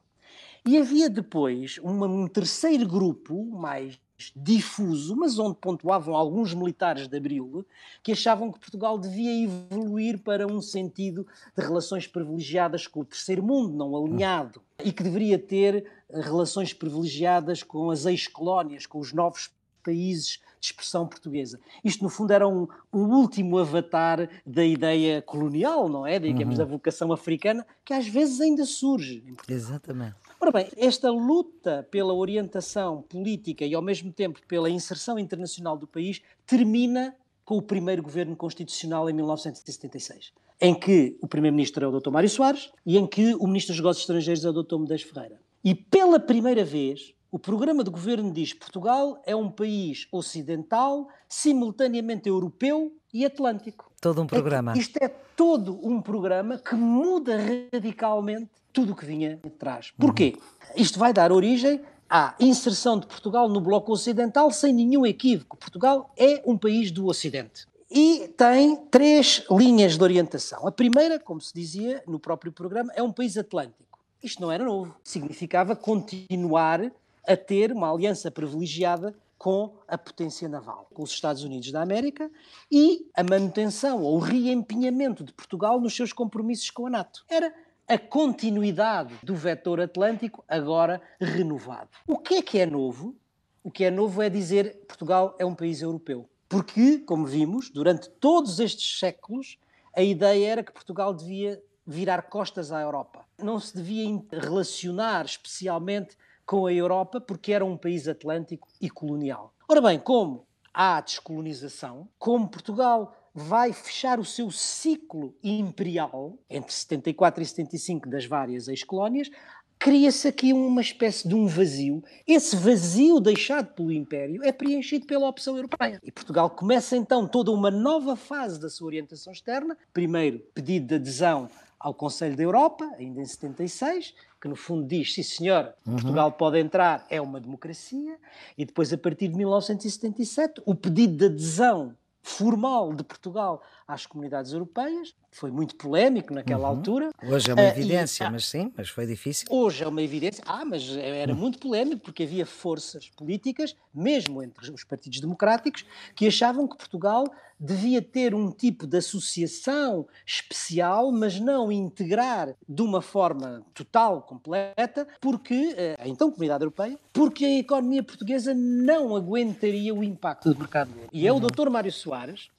E 0.65 0.77
havia 0.77 1.09
depois 1.09 1.77
uma, 1.79 2.07
um 2.07 2.27
terceiro 2.27 2.87
grupo, 2.87 3.45
mais 3.45 3.99
difuso, 4.35 5.15
mas 5.15 5.39
onde 5.39 5.57
pontuavam 5.57 6.15
alguns 6.15 6.53
militares 6.53 7.07
de 7.07 7.17
Abril, 7.17 7.65
que 8.03 8.11
achavam 8.11 8.51
que 8.51 8.59
Portugal 8.59 8.97
devia 8.97 9.43
evoluir 9.43 10.19
para 10.19 10.45
um 10.45 10.61
sentido 10.61 11.25
de 11.57 11.63
relações 11.63 12.07
privilegiadas 12.07 12.87
com 12.87 13.01
o 13.01 13.05
terceiro 13.05 13.41
mundo, 13.41 13.75
não 13.75 13.95
alinhado, 13.95 14.61
e 14.83 14.91
que 14.91 15.03
deveria 15.03 15.39
ter 15.39 15.85
eh, 16.09 16.21
relações 16.21 16.73
privilegiadas 16.73 17.63
com 17.63 17.89
as 17.89 18.05
ex-colónias, 18.05 18.85
com 18.85 18.99
os 18.99 19.13
novos 19.13 19.51
países 19.83 20.39
de 20.59 20.67
expressão 20.67 21.07
portuguesa. 21.07 21.59
Isto, 21.83 22.03
no 22.03 22.09
fundo, 22.09 22.31
era 22.31 22.47
um, 22.47 22.67
um 22.91 23.05
último 23.15 23.57
avatar 23.57 24.29
da 24.45 24.63
ideia 24.63 25.21
colonial, 25.21 25.87
não 25.87 26.05
é? 26.05 26.19
Digamos, 26.19 26.59
uhum. 26.59 26.65
da 26.65 26.69
vocação 26.69 27.13
africana, 27.13 27.65
que 27.85 27.93
às 27.93 28.07
vezes 28.07 28.41
ainda 28.41 28.65
surge. 28.65 29.23
Exatamente. 29.47 30.15
Ora 30.41 30.51
bem, 30.53 30.69
esta 30.77 31.11
luta 31.11 31.85
pela 31.91 32.13
orientação 32.13 33.01
política 33.01 33.65
e, 33.65 33.75
ao 33.75 33.81
mesmo 33.81 34.09
tempo, 34.09 34.39
pela 34.47 34.69
inserção 34.69 35.19
internacional 35.19 35.77
do 35.77 35.85
país 35.85 36.21
termina 36.45 37.13
com 37.43 37.57
o 37.57 37.61
primeiro 37.61 38.01
governo 38.01 38.37
constitucional 38.37 39.09
em 39.09 39.13
1976, 39.13 40.31
em 40.61 40.73
que 40.73 41.17
o 41.21 41.27
primeiro-ministro 41.27 41.83
é 41.83 41.87
o 41.89 41.99
Dr. 41.99 42.09
Mário 42.09 42.29
Soares 42.29 42.71
e 42.85 42.97
em 42.97 43.05
que 43.05 43.35
o 43.35 43.47
ministro 43.47 43.73
dos 43.73 43.81
Negócios 43.81 44.03
Estrangeiros 44.03 44.45
é 44.45 44.49
o 44.49 44.63
Dr. 44.63 44.77
Medeiros 44.77 45.03
Ferreira. 45.03 45.41
E 45.61 45.75
pela 45.75 46.17
primeira 46.17 46.63
vez, 46.63 47.13
o 47.29 47.37
programa 47.37 47.83
de 47.83 47.89
governo 47.89 48.31
diz 48.31 48.53
que 48.53 48.59
Portugal 48.59 49.21
é 49.25 49.35
um 49.35 49.51
país 49.51 50.07
ocidental, 50.09 51.09
simultaneamente 51.27 52.29
europeu 52.29 52.93
e 53.13 53.25
atlântico. 53.25 53.88
Todo 54.01 54.21
um 54.21 54.27
programa. 54.27 54.73
É 54.73 54.77
isto 54.77 54.97
é 55.01 55.09
todo 55.35 55.79
um 55.83 56.01
programa 56.01 56.57
que 56.57 56.75
muda 56.75 57.37
radicalmente 57.71 58.49
tudo 58.71 58.93
o 58.93 58.95
que 58.95 59.05
vinha 59.05 59.39
atrás. 59.45 59.91
Porquê? 59.97 60.37
Isto 60.75 60.99
vai 60.99 61.11
dar 61.11 61.31
origem 61.31 61.81
à 62.09 62.33
inserção 62.39 62.99
de 62.99 63.07
Portugal 63.07 63.49
no 63.49 63.59
Bloco 63.59 63.91
Ocidental 63.91 64.51
sem 64.51 64.73
nenhum 64.73 65.05
equívoco. 65.05 65.57
Portugal 65.57 66.11
é 66.17 66.41
um 66.45 66.57
país 66.57 66.91
do 66.91 67.07
Ocidente. 67.07 67.67
E 67.91 68.31
tem 68.37 68.75
três 68.75 69.43
linhas 69.49 69.97
de 69.97 70.03
orientação. 70.03 70.67
A 70.67 70.71
primeira, 70.71 71.19
como 71.19 71.41
se 71.41 71.53
dizia 71.53 72.03
no 72.07 72.19
próprio 72.19 72.51
programa, 72.51 72.93
é 72.95 73.01
um 73.01 73.11
país 73.11 73.35
atlântico. 73.37 73.99
Isto 74.23 74.41
não 74.41 74.51
era 74.51 74.63
novo. 74.63 74.95
Significava 75.03 75.75
continuar 75.75 76.91
a 77.27 77.35
ter 77.35 77.71
uma 77.71 77.91
aliança 77.91 78.29
privilegiada 78.29 79.15
com 79.39 79.77
a 79.87 79.97
potência 79.97 80.49
naval, 80.49 80.89
com 80.93 81.01
os 81.01 81.11
Estados 81.11 81.45
Unidos 81.45 81.71
da 81.71 81.81
América 81.81 82.29
e 82.69 83.09
a 83.15 83.23
manutenção 83.23 84.03
ou 84.03 84.17
o 84.17 84.19
reempenhamento 84.19 85.23
de 85.23 85.31
Portugal 85.31 85.79
nos 85.79 85.95
seus 85.95 86.11
compromissos 86.11 86.69
com 86.69 86.87
a 86.87 86.89
NATO. 86.89 87.23
Era 87.29 87.55
a 87.87 87.97
continuidade 87.97 89.15
do 89.23 89.33
vetor 89.33 89.79
atlântico 89.79 90.43
agora 90.45 91.01
renovado. 91.19 91.89
O 92.05 92.17
que 92.17 92.35
é 92.35 92.41
que 92.41 92.59
é 92.59 92.65
novo? 92.65 93.15
O 93.63 93.71
que 93.71 93.85
é 93.85 93.89
novo 93.89 94.21
é 94.21 94.29
dizer 94.29 94.73
que 94.81 94.85
Portugal 94.87 95.35
é 95.39 95.45
um 95.45 95.55
país 95.55 95.81
europeu. 95.81 96.29
Porque, 96.49 96.97
como 96.99 97.25
vimos, 97.25 97.69
durante 97.69 98.09
todos 98.09 98.59
estes 98.59 98.99
séculos, 98.99 99.57
a 99.95 100.03
ideia 100.03 100.51
era 100.51 100.63
que 100.63 100.73
Portugal 100.73 101.13
devia 101.13 101.63
virar 101.87 102.23
costas 102.23 102.71
à 102.71 102.81
Europa. 102.81 103.25
Não 103.41 103.59
se 103.59 103.75
devia 103.75 104.21
relacionar 104.31 105.25
especialmente 105.25 106.17
com 106.49 106.65
a 106.65 106.73
Europa 106.73 107.21
porque 107.21 107.53
era 107.53 107.63
um 107.63 107.77
país 107.77 108.07
atlântico 108.07 108.67
e 108.81 108.89
colonial. 108.89 109.53
Ora 109.67 109.79
bem, 109.79 109.99
como 109.99 110.47
há 110.73 110.99
descolonização, 110.99 112.09
como 112.17 112.49
Portugal 112.49 113.15
vai 113.35 113.71
fechar 113.71 114.19
o 114.19 114.25
seu 114.25 114.49
ciclo 114.49 115.35
imperial 115.43 116.39
entre 116.49 116.73
74 116.73 117.43
e 117.43 117.45
75 117.45 118.09
das 118.09 118.25
várias 118.25 118.67
ex-colónias, 118.67 119.29
cria-se 119.77 120.27
aqui 120.27 120.51
uma 120.51 120.81
espécie 120.81 121.27
de 121.27 121.35
um 121.35 121.45
vazio. 121.45 122.03
Esse 122.25 122.55
vazio 122.55 123.19
deixado 123.19 123.75
pelo 123.75 123.91
Império 123.91 124.43
é 124.43 124.51
preenchido 124.51 125.05
pela 125.05 125.29
opção 125.29 125.55
europeia. 125.55 125.99
E 126.03 126.11
Portugal 126.11 126.49
começa 126.49 126.97
então 126.97 127.27
toda 127.27 127.51
uma 127.51 127.69
nova 127.69 128.15
fase 128.15 128.59
da 128.59 128.71
sua 128.71 128.87
orientação 128.87 129.31
externa. 129.31 129.77
Primeiro, 129.93 130.39
pedido 130.55 130.87
de 130.87 130.95
adesão 130.95 131.47
ao 131.79 131.93
Conselho 131.93 132.35
da 132.35 132.43
Europa, 132.43 132.89
ainda 132.97 133.21
em 133.21 133.25
76, 133.25 134.13
que 134.41 134.47
no 134.47 134.55
fundo 134.55 134.85
diz, 134.85 135.13
sim 135.13 135.23
senhor, 135.23 135.73
uhum. 135.85 135.93
Portugal 135.93 136.31
pode 136.31 136.59
entrar, 136.59 137.05
é 137.09 137.21
uma 137.21 137.39
democracia, 137.39 138.17
e 138.57 138.65
depois 138.65 138.91
a 138.91 138.97
partir 138.97 139.29
de 139.29 139.35
1977 139.35 140.61
o 140.65 140.75
pedido 140.75 141.15
de 141.15 141.25
adesão 141.25 141.95
formal 142.21 142.93
de 142.93 143.03
Portugal 143.03 143.61
às 143.87 144.05
comunidades 144.05 144.51
europeias. 144.51 145.15
Foi 145.31 145.51
muito 145.51 145.75
polémico 145.75 146.33
naquela 146.33 146.69
uhum. 146.69 146.77
altura. 146.77 147.09
Hoje 147.23 147.49
é 147.49 147.53
uma 147.53 147.63
ah, 147.63 147.69
evidência, 147.69 148.25
uh, 148.25 148.29
e, 148.29 148.31
mas 148.33 148.45
sim, 148.45 148.73
mas 148.75 148.89
foi 148.89 149.05
difícil. 149.07 149.47
Hoje 149.49 149.83
é 149.83 149.87
uma 149.87 150.01
evidência. 150.01 150.43
Ah, 150.45 150.65
mas 150.65 150.95
era 150.95 151.33
muito 151.33 151.59
polémico 151.59 152.01
porque 152.03 152.23
havia 152.23 152.45
forças 152.45 153.09
políticas, 153.09 153.75
mesmo 153.93 154.43
entre 154.43 154.71
os 154.71 154.83
partidos 154.83 155.19
democráticos, 155.19 155.85
que 156.15 156.27
achavam 156.27 156.67
que 156.67 156.77
Portugal 156.77 157.25
devia 157.59 158.01
ter 158.01 158.33
um 158.33 158.51
tipo 158.51 158.87
de 158.87 158.97
associação 158.97 160.07
especial, 160.25 161.11
mas 161.11 161.39
não 161.39 161.71
integrar 161.71 162.55
de 162.67 162.81
uma 162.81 163.01
forma 163.01 163.63
total, 163.73 164.21
completa, 164.21 165.07
porque 165.19 165.75
a 165.99 166.07
então 166.07 166.31
Comunidade 166.31 166.63
Europeia, 166.63 166.97
porque 167.11 167.43
a 167.43 167.57
economia 167.57 168.03
portuguesa 168.03 168.53
não 168.53 169.15
aguentaria 169.15 169.93
o 169.93 170.03
impacto 170.03 170.53
do 170.53 170.59
mercado. 170.59 170.91
E 171.11 171.27
é 171.27 171.31
o 171.31 171.35
uhum. 171.35 171.41
Dr. 171.41 171.69
Mário 171.69 171.91
Soares, 171.91 172.49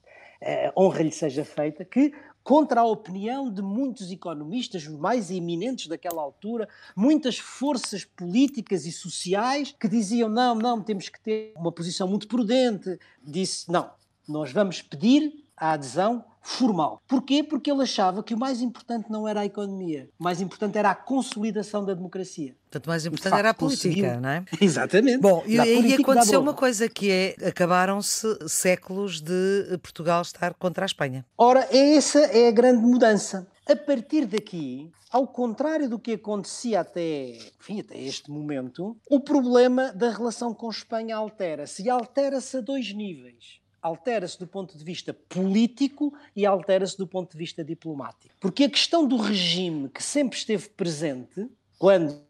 eh, 0.40 0.72
honra 0.76 1.02
lhe 1.02 1.12
seja 1.12 1.44
feita, 1.44 1.84
que 1.84 2.12
contra 2.42 2.80
a 2.80 2.84
opinião 2.84 3.52
de 3.52 3.62
muitos 3.62 4.10
economistas, 4.10 4.86
mais 4.86 5.30
eminentes 5.30 5.86
daquela 5.86 6.22
altura, 6.22 6.68
muitas 6.96 7.38
forças 7.38 8.04
políticas 8.04 8.86
e 8.86 8.92
sociais 8.92 9.74
que 9.78 9.88
diziam 9.88 10.28
não, 10.28 10.54
não, 10.54 10.82
temos 10.82 11.08
que 11.08 11.20
ter 11.20 11.52
uma 11.56 11.70
posição 11.70 12.08
muito 12.08 12.26
prudente. 12.26 12.98
Disse, 13.22 13.70
não, 13.70 13.90
nós 14.30 14.52
vamos 14.52 14.80
pedir 14.82 15.32
a 15.56 15.72
adesão 15.72 16.24
formal. 16.42 17.02
Porquê? 17.06 17.42
Porque 17.42 17.70
ele 17.70 17.82
achava 17.82 18.22
que 18.22 18.34
o 18.34 18.38
mais 18.38 18.60
importante 18.60 19.10
não 19.10 19.28
era 19.28 19.40
a 19.40 19.44
economia, 19.44 20.08
o 20.18 20.24
mais 20.24 20.40
importante 20.40 20.78
era 20.78 20.90
a 20.90 20.94
consolidação 20.94 21.84
da 21.84 21.94
democracia. 21.94 22.54
Portanto, 22.62 22.86
o 22.86 22.88
mais 22.88 23.04
importante 23.06 23.30
facto, 23.30 23.38
era 23.38 23.50
a 23.50 23.54
política, 23.54 23.88
conseguiu. 23.88 24.20
não 24.20 24.28
é? 24.28 24.44
Exatamente. 24.60 25.18
Bom, 25.18 25.42
e 25.46 25.58
aí 25.60 25.94
aconteceu 25.94 26.40
uma 26.40 26.54
coisa 26.54 26.88
que 26.88 27.10
é, 27.10 27.36
acabaram-se 27.46 28.26
séculos 28.48 29.20
de 29.20 29.78
Portugal 29.82 30.22
estar 30.22 30.54
contra 30.54 30.84
a 30.84 30.86
Espanha. 30.86 31.24
Ora, 31.36 31.68
essa 31.70 32.20
é 32.20 32.48
a 32.48 32.52
grande 32.52 32.82
mudança. 32.82 33.46
A 33.68 33.76
partir 33.76 34.24
daqui, 34.24 34.90
ao 35.10 35.26
contrário 35.26 35.88
do 35.88 35.98
que 35.98 36.12
acontecia 36.12 36.80
até, 36.80 37.36
enfim, 37.60 37.80
até 37.80 38.00
este 38.00 38.30
momento, 38.30 38.96
o 39.08 39.20
problema 39.20 39.92
da 39.92 40.10
relação 40.10 40.54
com 40.54 40.70
Espanha 40.70 41.16
altera-se 41.16 41.82
e 41.82 41.90
altera-se 41.90 42.56
a 42.56 42.60
dois 42.60 42.92
níveis 42.94 43.59
altera-se 43.82 44.38
do 44.38 44.46
ponto 44.46 44.76
de 44.76 44.84
vista 44.84 45.12
político 45.12 46.12
e 46.34 46.44
altera-se 46.44 46.96
do 46.96 47.06
ponto 47.06 47.32
de 47.32 47.38
vista 47.38 47.64
diplomático. 47.64 48.34
Porque 48.40 48.64
a 48.64 48.70
questão 48.70 49.06
do 49.06 49.16
regime 49.16 49.88
que 49.88 50.02
sempre 50.02 50.38
esteve 50.38 50.68
presente, 50.70 51.48
quando 51.78 52.20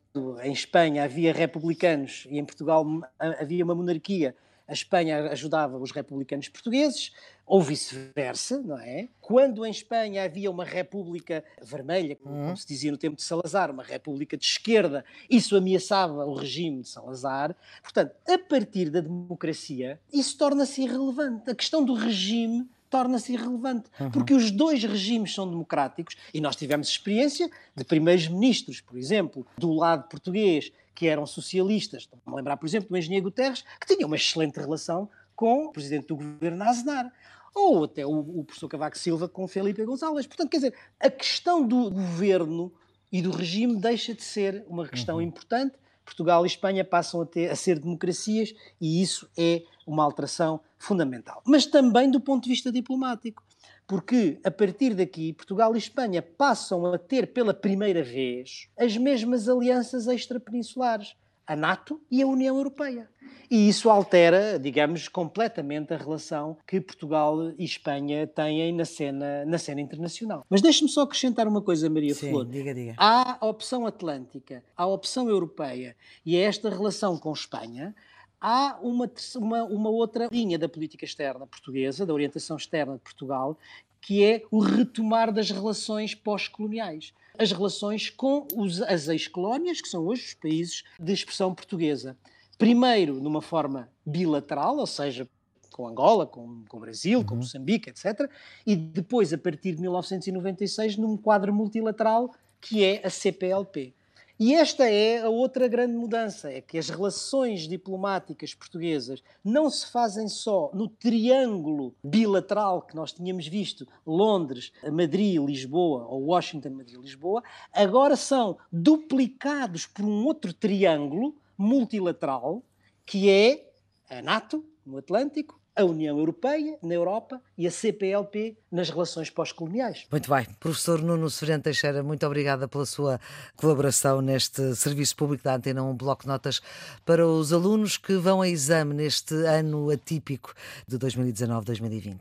em 0.42 0.52
Espanha 0.52 1.04
havia 1.04 1.32
republicanos 1.32 2.26
e 2.28 2.38
em 2.38 2.44
Portugal 2.44 2.84
havia 3.18 3.64
uma 3.64 3.74
monarquia, 3.74 4.34
a 4.70 4.72
Espanha 4.72 5.32
ajudava 5.32 5.76
os 5.76 5.90
republicanos 5.90 6.48
portugueses, 6.48 7.10
ou 7.44 7.60
vice-versa, 7.60 8.62
não 8.62 8.78
é? 8.78 9.08
Quando 9.20 9.66
em 9.66 9.70
Espanha 9.70 10.22
havia 10.22 10.48
uma 10.48 10.64
república 10.64 11.42
vermelha, 11.60 12.14
como 12.14 12.32
uhum. 12.32 12.54
se 12.54 12.68
dizia 12.68 12.92
no 12.92 12.96
tempo 12.96 13.16
de 13.16 13.24
Salazar, 13.24 13.68
uma 13.72 13.82
república 13.82 14.36
de 14.36 14.44
esquerda, 14.44 15.04
isso 15.28 15.56
ameaçava 15.56 16.24
o 16.24 16.34
regime 16.34 16.82
de 16.82 16.88
Salazar. 16.88 17.56
Portanto, 17.82 18.14
a 18.28 18.38
partir 18.38 18.90
da 18.90 19.00
democracia, 19.00 20.00
isso 20.12 20.38
torna-se 20.38 20.82
irrelevante. 20.82 21.50
A 21.50 21.54
questão 21.56 21.84
do 21.84 21.94
regime 21.94 22.68
torna-se 22.88 23.32
irrelevante, 23.32 23.90
uhum. 23.98 24.10
porque 24.10 24.34
os 24.34 24.52
dois 24.52 24.82
regimes 24.84 25.34
são 25.34 25.48
democráticos 25.48 26.16
e 26.34 26.40
nós 26.40 26.54
tivemos 26.54 26.88
experiência 26.88 27.50
de 27.74 27.84
primeiros 27.84 28.28
ministros, 28.28 28.80
por 28.80 28.96
exemplo, 28.96 29.44
do 29.56 29.72
lado 29.72 30.08
português, 30.08 30.72
que 30.94 31.06
eram 31.06 31.26
socialistas. 31.26 32.08
Vamos 32.24 32.38
lembrar, 32.38 32.56
por 32.56 32.66
exemplo, 32.66 32.88
do 32.88 32.96
engenheiro 32.96 33.24
Guterres, 33.24 33.64
que 33.80 33.94
tinha 33.94 34.06
uma 34.06 34.16
excelente 34.16 34.58
relação 34.58 35.08
com 35.34 35.66
o 35.66 35.72
presidente 35.72 36.08
do 36.08 36.16
governo 36.16 36.62
Aznar 36.64 37.12
ou 37.54 37.84
até 37.84 38.06
o, 38.06 38.18
o 38.40 38.44
professor 38.44 38.68
Cavaco 38.68 38.98
Silva 38.98 39.28
com 39.28 39.46
Felipe 39.48 39.84
Gonçalves. 39.84 40.26
Portanto, 40.26 40.50
quer 40.50 40.58
dizer, 40.58 40.74
a 40.98 41.10
questão 41.10 41.66
do 41.66 41.90
governo 41.90 42.72
e 43.10 43.20
do 43.20 43.30
regime 43.30 43.76
deixa 43.76 44.14
de 44.14 44.22
ser 44.22 44.64
uma 44.68 44.86
questão 44.86 45.16
uhum. 45.16 45.22
importante. 45.22 45.76
Portugal 46.04 46.44
e 46.44 46.48
Espanha 46.48 46.84
passam 46.84 47.20
a, 47.20 47.26
ter, 47.26 47.50
a 47.50 47.56
ser 47.56 47.78
democracias 47.78 48.54
e 48.80 49.02
isso 49.02 49.28
é 49.36 49.62
uma 49.86 50.04
alteração 50.04 50.60
fundamental. 50.78 51.42
Mas 51.46 51.66
também 51.66 52.10
do 52.10 52.20
ponto 52.20 52.44
de 52.44 52.50
vista 52.50 52.72
diplomático. 52.72 53.42
Porque 53.90 54.38
a 54.44 54.52
partir 54.52 54.94
daqui 54.94 55.32
Portugal 55.32 55.74
e 55.74 55.78
Espanha 55.78 56.22
passam 56.22 56.86
a 56.86 56.96
ter 56.96 57.32
pela 57.32 57.52
primeira 57.52 58.04
vez 58.04 58.68
as 58.78 58.96
mesmas 58.96 59.48
alianças 59.48 60.06
extrapeninsulares, 60.06 61.16
a 61.44 61.56
NATO 61.56 62.00
e 62.08 62.22
a 62.22 62.26
União 62.28 62.56
Europeia. 62.56 63.10
E 63.50 63.68
isso 63.68 63.90
altera, 63.90 64.60
digamos, 64.60 65.08
completamente 65.08 65.92
a 65.92 65.96
relação 65.96 66.56
que 66.64 66.80
Portugal 66.80 67.50
e 67.58 67.64
Espanha 67.64 68.28
têm 68.28 68.72
na 68.72 68.84
cena, 68.84 69.44
na 69.44 69.58
cena 69.58 69.80
internacional. 69.80 70.46
Mas 70.48 70.62
deixe-me 70.62 70.88
só 70.88 71.02
acrescentar 71.02 71.48
uma 71.48 71.60
coisa, 71.60 71.90
Maria 71.90 72.14
Sim, 72.14 72.30
Flor. 72.30 72.44
Diga, 72.44 72.72
diga. 72.72 72.94
Há 72.96 73.38
a 73.44 73.46
opção 73.48 73.86
atlântica, 73.86 74.62
há 74.76 74.84
a 74.84 74.86
opção 74.86 75.28
europeia 75.28 75.96
e 76.24 76.36
é 76.36 76.42
esta 76.42 76.70
relação 76.70 77.18
com 77.18 77.32
Espanha 77.32 77.92
há 78.40 78.78
uma, 78.82 79.10
uma, 79.36 79.64
uma, 79.64 79.90
outra 79.90 80.28
linha 80.30 80.58
da 80.58 80.68
política 80.68 81.04
externa 81.04 81.46
portuguesa, 81.46 82.06
da 82.06 82.14
orientação 82.14 82.56
externa 82.56 82.94
de 82.94 83.00
Portugal, 83.00 83.58
que 84.00 84.24
é 84.24 84.42
o 84.50 84.60
retomar 84.60 85.32
das 85.32 85.50
relações 85.50 86.14
pós-coloniais. 86.14 87.12
As 87.38 87.52
relações 87.52 88.10
com 88.10 88.46
os, 88.56 88.80
as 88.82 89.08
ex-colónias, 89.08 89.80
que 89.80 89.88
são 89.88 90.06
hoje 90.06 90.26
os 90.26 90.34
países 90.34 90.84
de 90.98 91.12
expressão 91.12 91.54
portuguesa. 91.54 92.16
Primeiro, 92.58 93.20
numa 93.20 93.40
forma 93.40 93.88
bilateral, 94.04 94.78
ou 94.78 94.86
seja, 94.86 95.28
com 95.70 95.86
Angola, 95.86 96.26
com, 96.26 96.62
com 96.68 96.76
o 96.76 96.80
Brasil, 96.80 97.20
uhum. 97.20 97.24
com 97.24 97.36
Moçambique, 97.36 97.90
etc. 97.90 98.30
E 98.66 98.76
depois, 98.76 99.32
a 99.32 99.38
partir 99.38 99.72
de 99.72 99.80
1996, 99.80 100.96
num 100.96 101.16
quadro 101.16 101.54
multilateral 101.54 102.34
que 102.60 102.84
é 102.84 103.00
a 103.04 103.08
CPLP. 103.08 103.94
E 104.42 104.54
esta 104.54 104.88
é 104.88 105.20
a 105.20 105.28
outra 105.28 105.68
grande 105.68 105.92
mudança, 105.92 106.50
é 106.50 106.62
que 106.62 106.78
as 106.78 106.88
relações 106.88 107.68
diplomáticas 107.68 108.54
portuguesas 108.54 109.22
não 109.44 109.68
se 109.68 109.86
fazem 109.92 110.28
só 110.28 110.70
no 110.72 110.88
triângulo 110.88 111.94
bilateral 112.02 112.80
que 112.80 112.96
nós 112.96 113.12
tínhamos 113.12 113.46
visto, 113.46 113.86
Londres, 114.06 114.72
Madrid, 114.90 115.38
Lisboa, 115.44 116.06
ou 116.06 116.24
Washington, 116.28 116.70
Madrid, 116.70 116.98
Lisboa, 116.98 117.42
agora 117.70 118.16
são 118.16 118.56
duplicados 118.72 119.84
por 119.84 120.06
um 120.06 120.24
outro 120.24 120.54
triângulo 120.54 121.36
multilateral, 121.58 122.62
que 123.04 123.28
é 123.28 123.70
a 124.08 124.22
NATO, 124.22 124.64
no 124.86 124.96
Atlântico, 124.96 125.59
a 125.80 125.84
União 125.84 126.18
Europeia 126.18 126.76
na 126.82 126.94
Europa 126.94 127.40
e 127.56 127.66
a 127.66 127.70
CPLP 127.70 128.56
nas 128.70 128.90
relações 128.90 129.30
pós-coloniais. 129.30 130.06
Muito 130.10 130.30
bem. 130.30 130.46
Professor 130.58 131.02
Nuno 131.02 131.28
Severino 131.28 131.62
Teixeira, 131.62 132.02
muito 132.02 132.24
obrigada 132.26 132.68
pela 132.68 132.86
sua 132.86 133.20
colaboração 133.56 134.20
neste 134.20 134.74
Serviço 134.76 135.16
Público 135.16 135.44
da 135.44 135.54
Antena, 135.54 135.82
um 135.82 135.94
bloco 135.94 136.22
de 136.22 136.28
notas 136.28 136.60
para 137.04 137.26
os 137.26 137.52
alunos 137.52 137.96
que 137.96 138.14
vão 138.14 138.42
a 138.42 138.48
exame 138.48 138.94
neste 138.94 139.34
ano 139.34 139.90
atípico 139.90 140.54
de 140.86 140.98
2019-2020. 140.98 142.18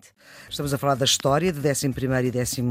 Estamos 0.49 0.73
a 0.73 0.77
falar 0.77 0.95
da 0.95 1.05
história 1.05 1.51
de 1.51 1.59
11 1.59 1.87
e 1.87 2.31
12 2.31 2.61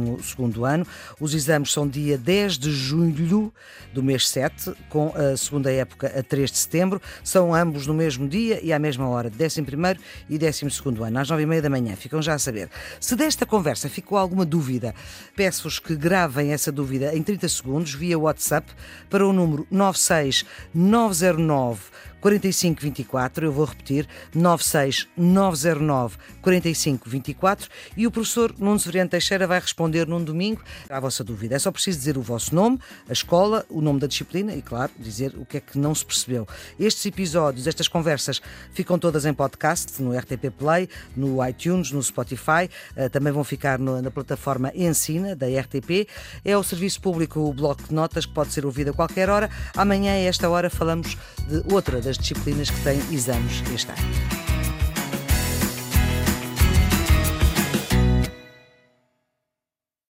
ano. 0.65 0.87
Os 1.21 1.35
exames 1.35 1.73
são 1.73 1.87
dia 1.89 2.17
10 2.17 2.59
de 2.59 2.71
julho 2.71 3.53
do 3.93 4.03
mês 4.03 4.29
7, 4.29 4.75
com 4.89 5.13
a 5.15 5.37
segunda 5.37 5.73
época 5.73 6.13
a 6.19 6.23
3 6.23 6.51
de 6.51 6.59
setembro. 6.59 7.01
São 7.23 7.55
ambos 7.55 7.87
no 7.87 7.95
mesmo 7.95 8.29
dia 8.29 8.61
e 8.63 8.73
à 8.73 8.79
mesma 8.79 9.09
hora, 9.09 9.31
11 9.31 9.99
e 10.29 10.39
12 10.39 10.71
segundo 10.79 11.05
ano, 11.05 11.19
às 11.19 11.29
nove 11.29 11.43
e 11.43 11.47
meia 11.47 11.63
da 11.63 11.69
manhã. 11.69 11.95
Ficam 11.95 12.23
já 12.23 12.35
a 12.35 12.39
saber. 12.39 12.71
Se 13.01 13.15
desta 13.15 13.45
conversa 13.45 13.89
ficou 13.89 14.17
alguma 14.17 14.45
dúvida, 14.45 14.95
peço-vos 15.37 15.79
que 15.79 15.95
gravem 15.95 16.53
essa 16.53 16.73
dúvida 16.73 17.15
em 17.15 17.23
30 17.23 17.49
segundos 17.49 17.95
via 17.95 18.19
WhatsApp 18.19 18.73
para 19.11 19.27
o 19.27 19.33
número 19.33 19.67
96909 19.71 22.09
4524, 22.21 23.47
eu 23.47 23.53
vou 23.53 23.65
repetir, 23.65 24.09
96909 24.35 26.17
4524 26.43 27.69
e 27.97 28.07
o 28.07 28.11
professor 28.11 28.55
Nuno 28.59 28.79
Severiano 28.79 29.11
Teixeira 29.11 29.47
vai 29.47 29.61
responder 29.61 30.07
num 30.07 30.23
domingo 30.23 30.63
à 30.89 30.99
vossa 30.99 31.23
dúvida. 31.23 31.55
É 31.55 31.59
só 31.59 31.71
preciso 31.71 31.99
dizer 31.99 32.17
o 32.17 32.23
vosso 32.23 32.55
nome, 32.55 32.79
a 33.09 33.13
escola, 33.13 33.65
o 33.69 33.81
nome 33.81 34.01
da 34.01 34.07
disciplina 34.07 34.55
e, 34.55 34.63
claro, 34.63 34.91
dizer 34.99 35.35
o 35.37 35.45
que 35.45 35.59
é 35.59 35.61
que 35.61 35.79
não 35.79 35.95
se 35.95 36.05
percebeu. 36.05 36.47
Estes 36.79 37.05
episódios, 37.07 37.67
estas 37.67 37.89
conversas 37.89 38.41
ficam 38.73 38.99
todas 38.99 39.25
em 39.25 39.35
podcast, 39.35 40.03
no 40.03 40.17
RTP 40.17 40.51
Play, 40.57 40.89
no 41.17 41.47
iTunes, 41.47 41.93
no 41.93 42.03
Spotify, 42.03 42.69
eh, 42.97 43.09
também 43.09 43.33
vão 43.33 43.45
ficar 43.45 43.79
na 43.79 44.11
plataforma 44.11 44.73
Ensina, 44.75 45.37
da 45.37 45.47
RTP. 45.47 46.09
É 46.45 46.57
o 46.57 46.63
serviço 46.63 47.01
público, 47.01 47.41
o 47.41 47.53
bloco 47.53 47.83
de 47.83 47.95
notas, 47.95 48.27
que 48.27 48.33
pode 48.33 48.53
ser 48.53 48.65
ouvido 48.65 48.91
a 48.91 48.93
qualquer 48.93 49.29
hora. 49.29 49.51
Amanhã, 49.77 50.13
a 50.13 50.17
esta 50.17 50.49
hora, 50.49 50.71
falamos 50.71 51.17
de 51.47 51.63
outra 51.73 52.01
das 52.09 52.17
disciplinas 52.17 52.71
que 52.71 52.81
têm 52.81 52.99
exames 53.13 53.63
este 53.75 53.93
ano. 53.93 54.78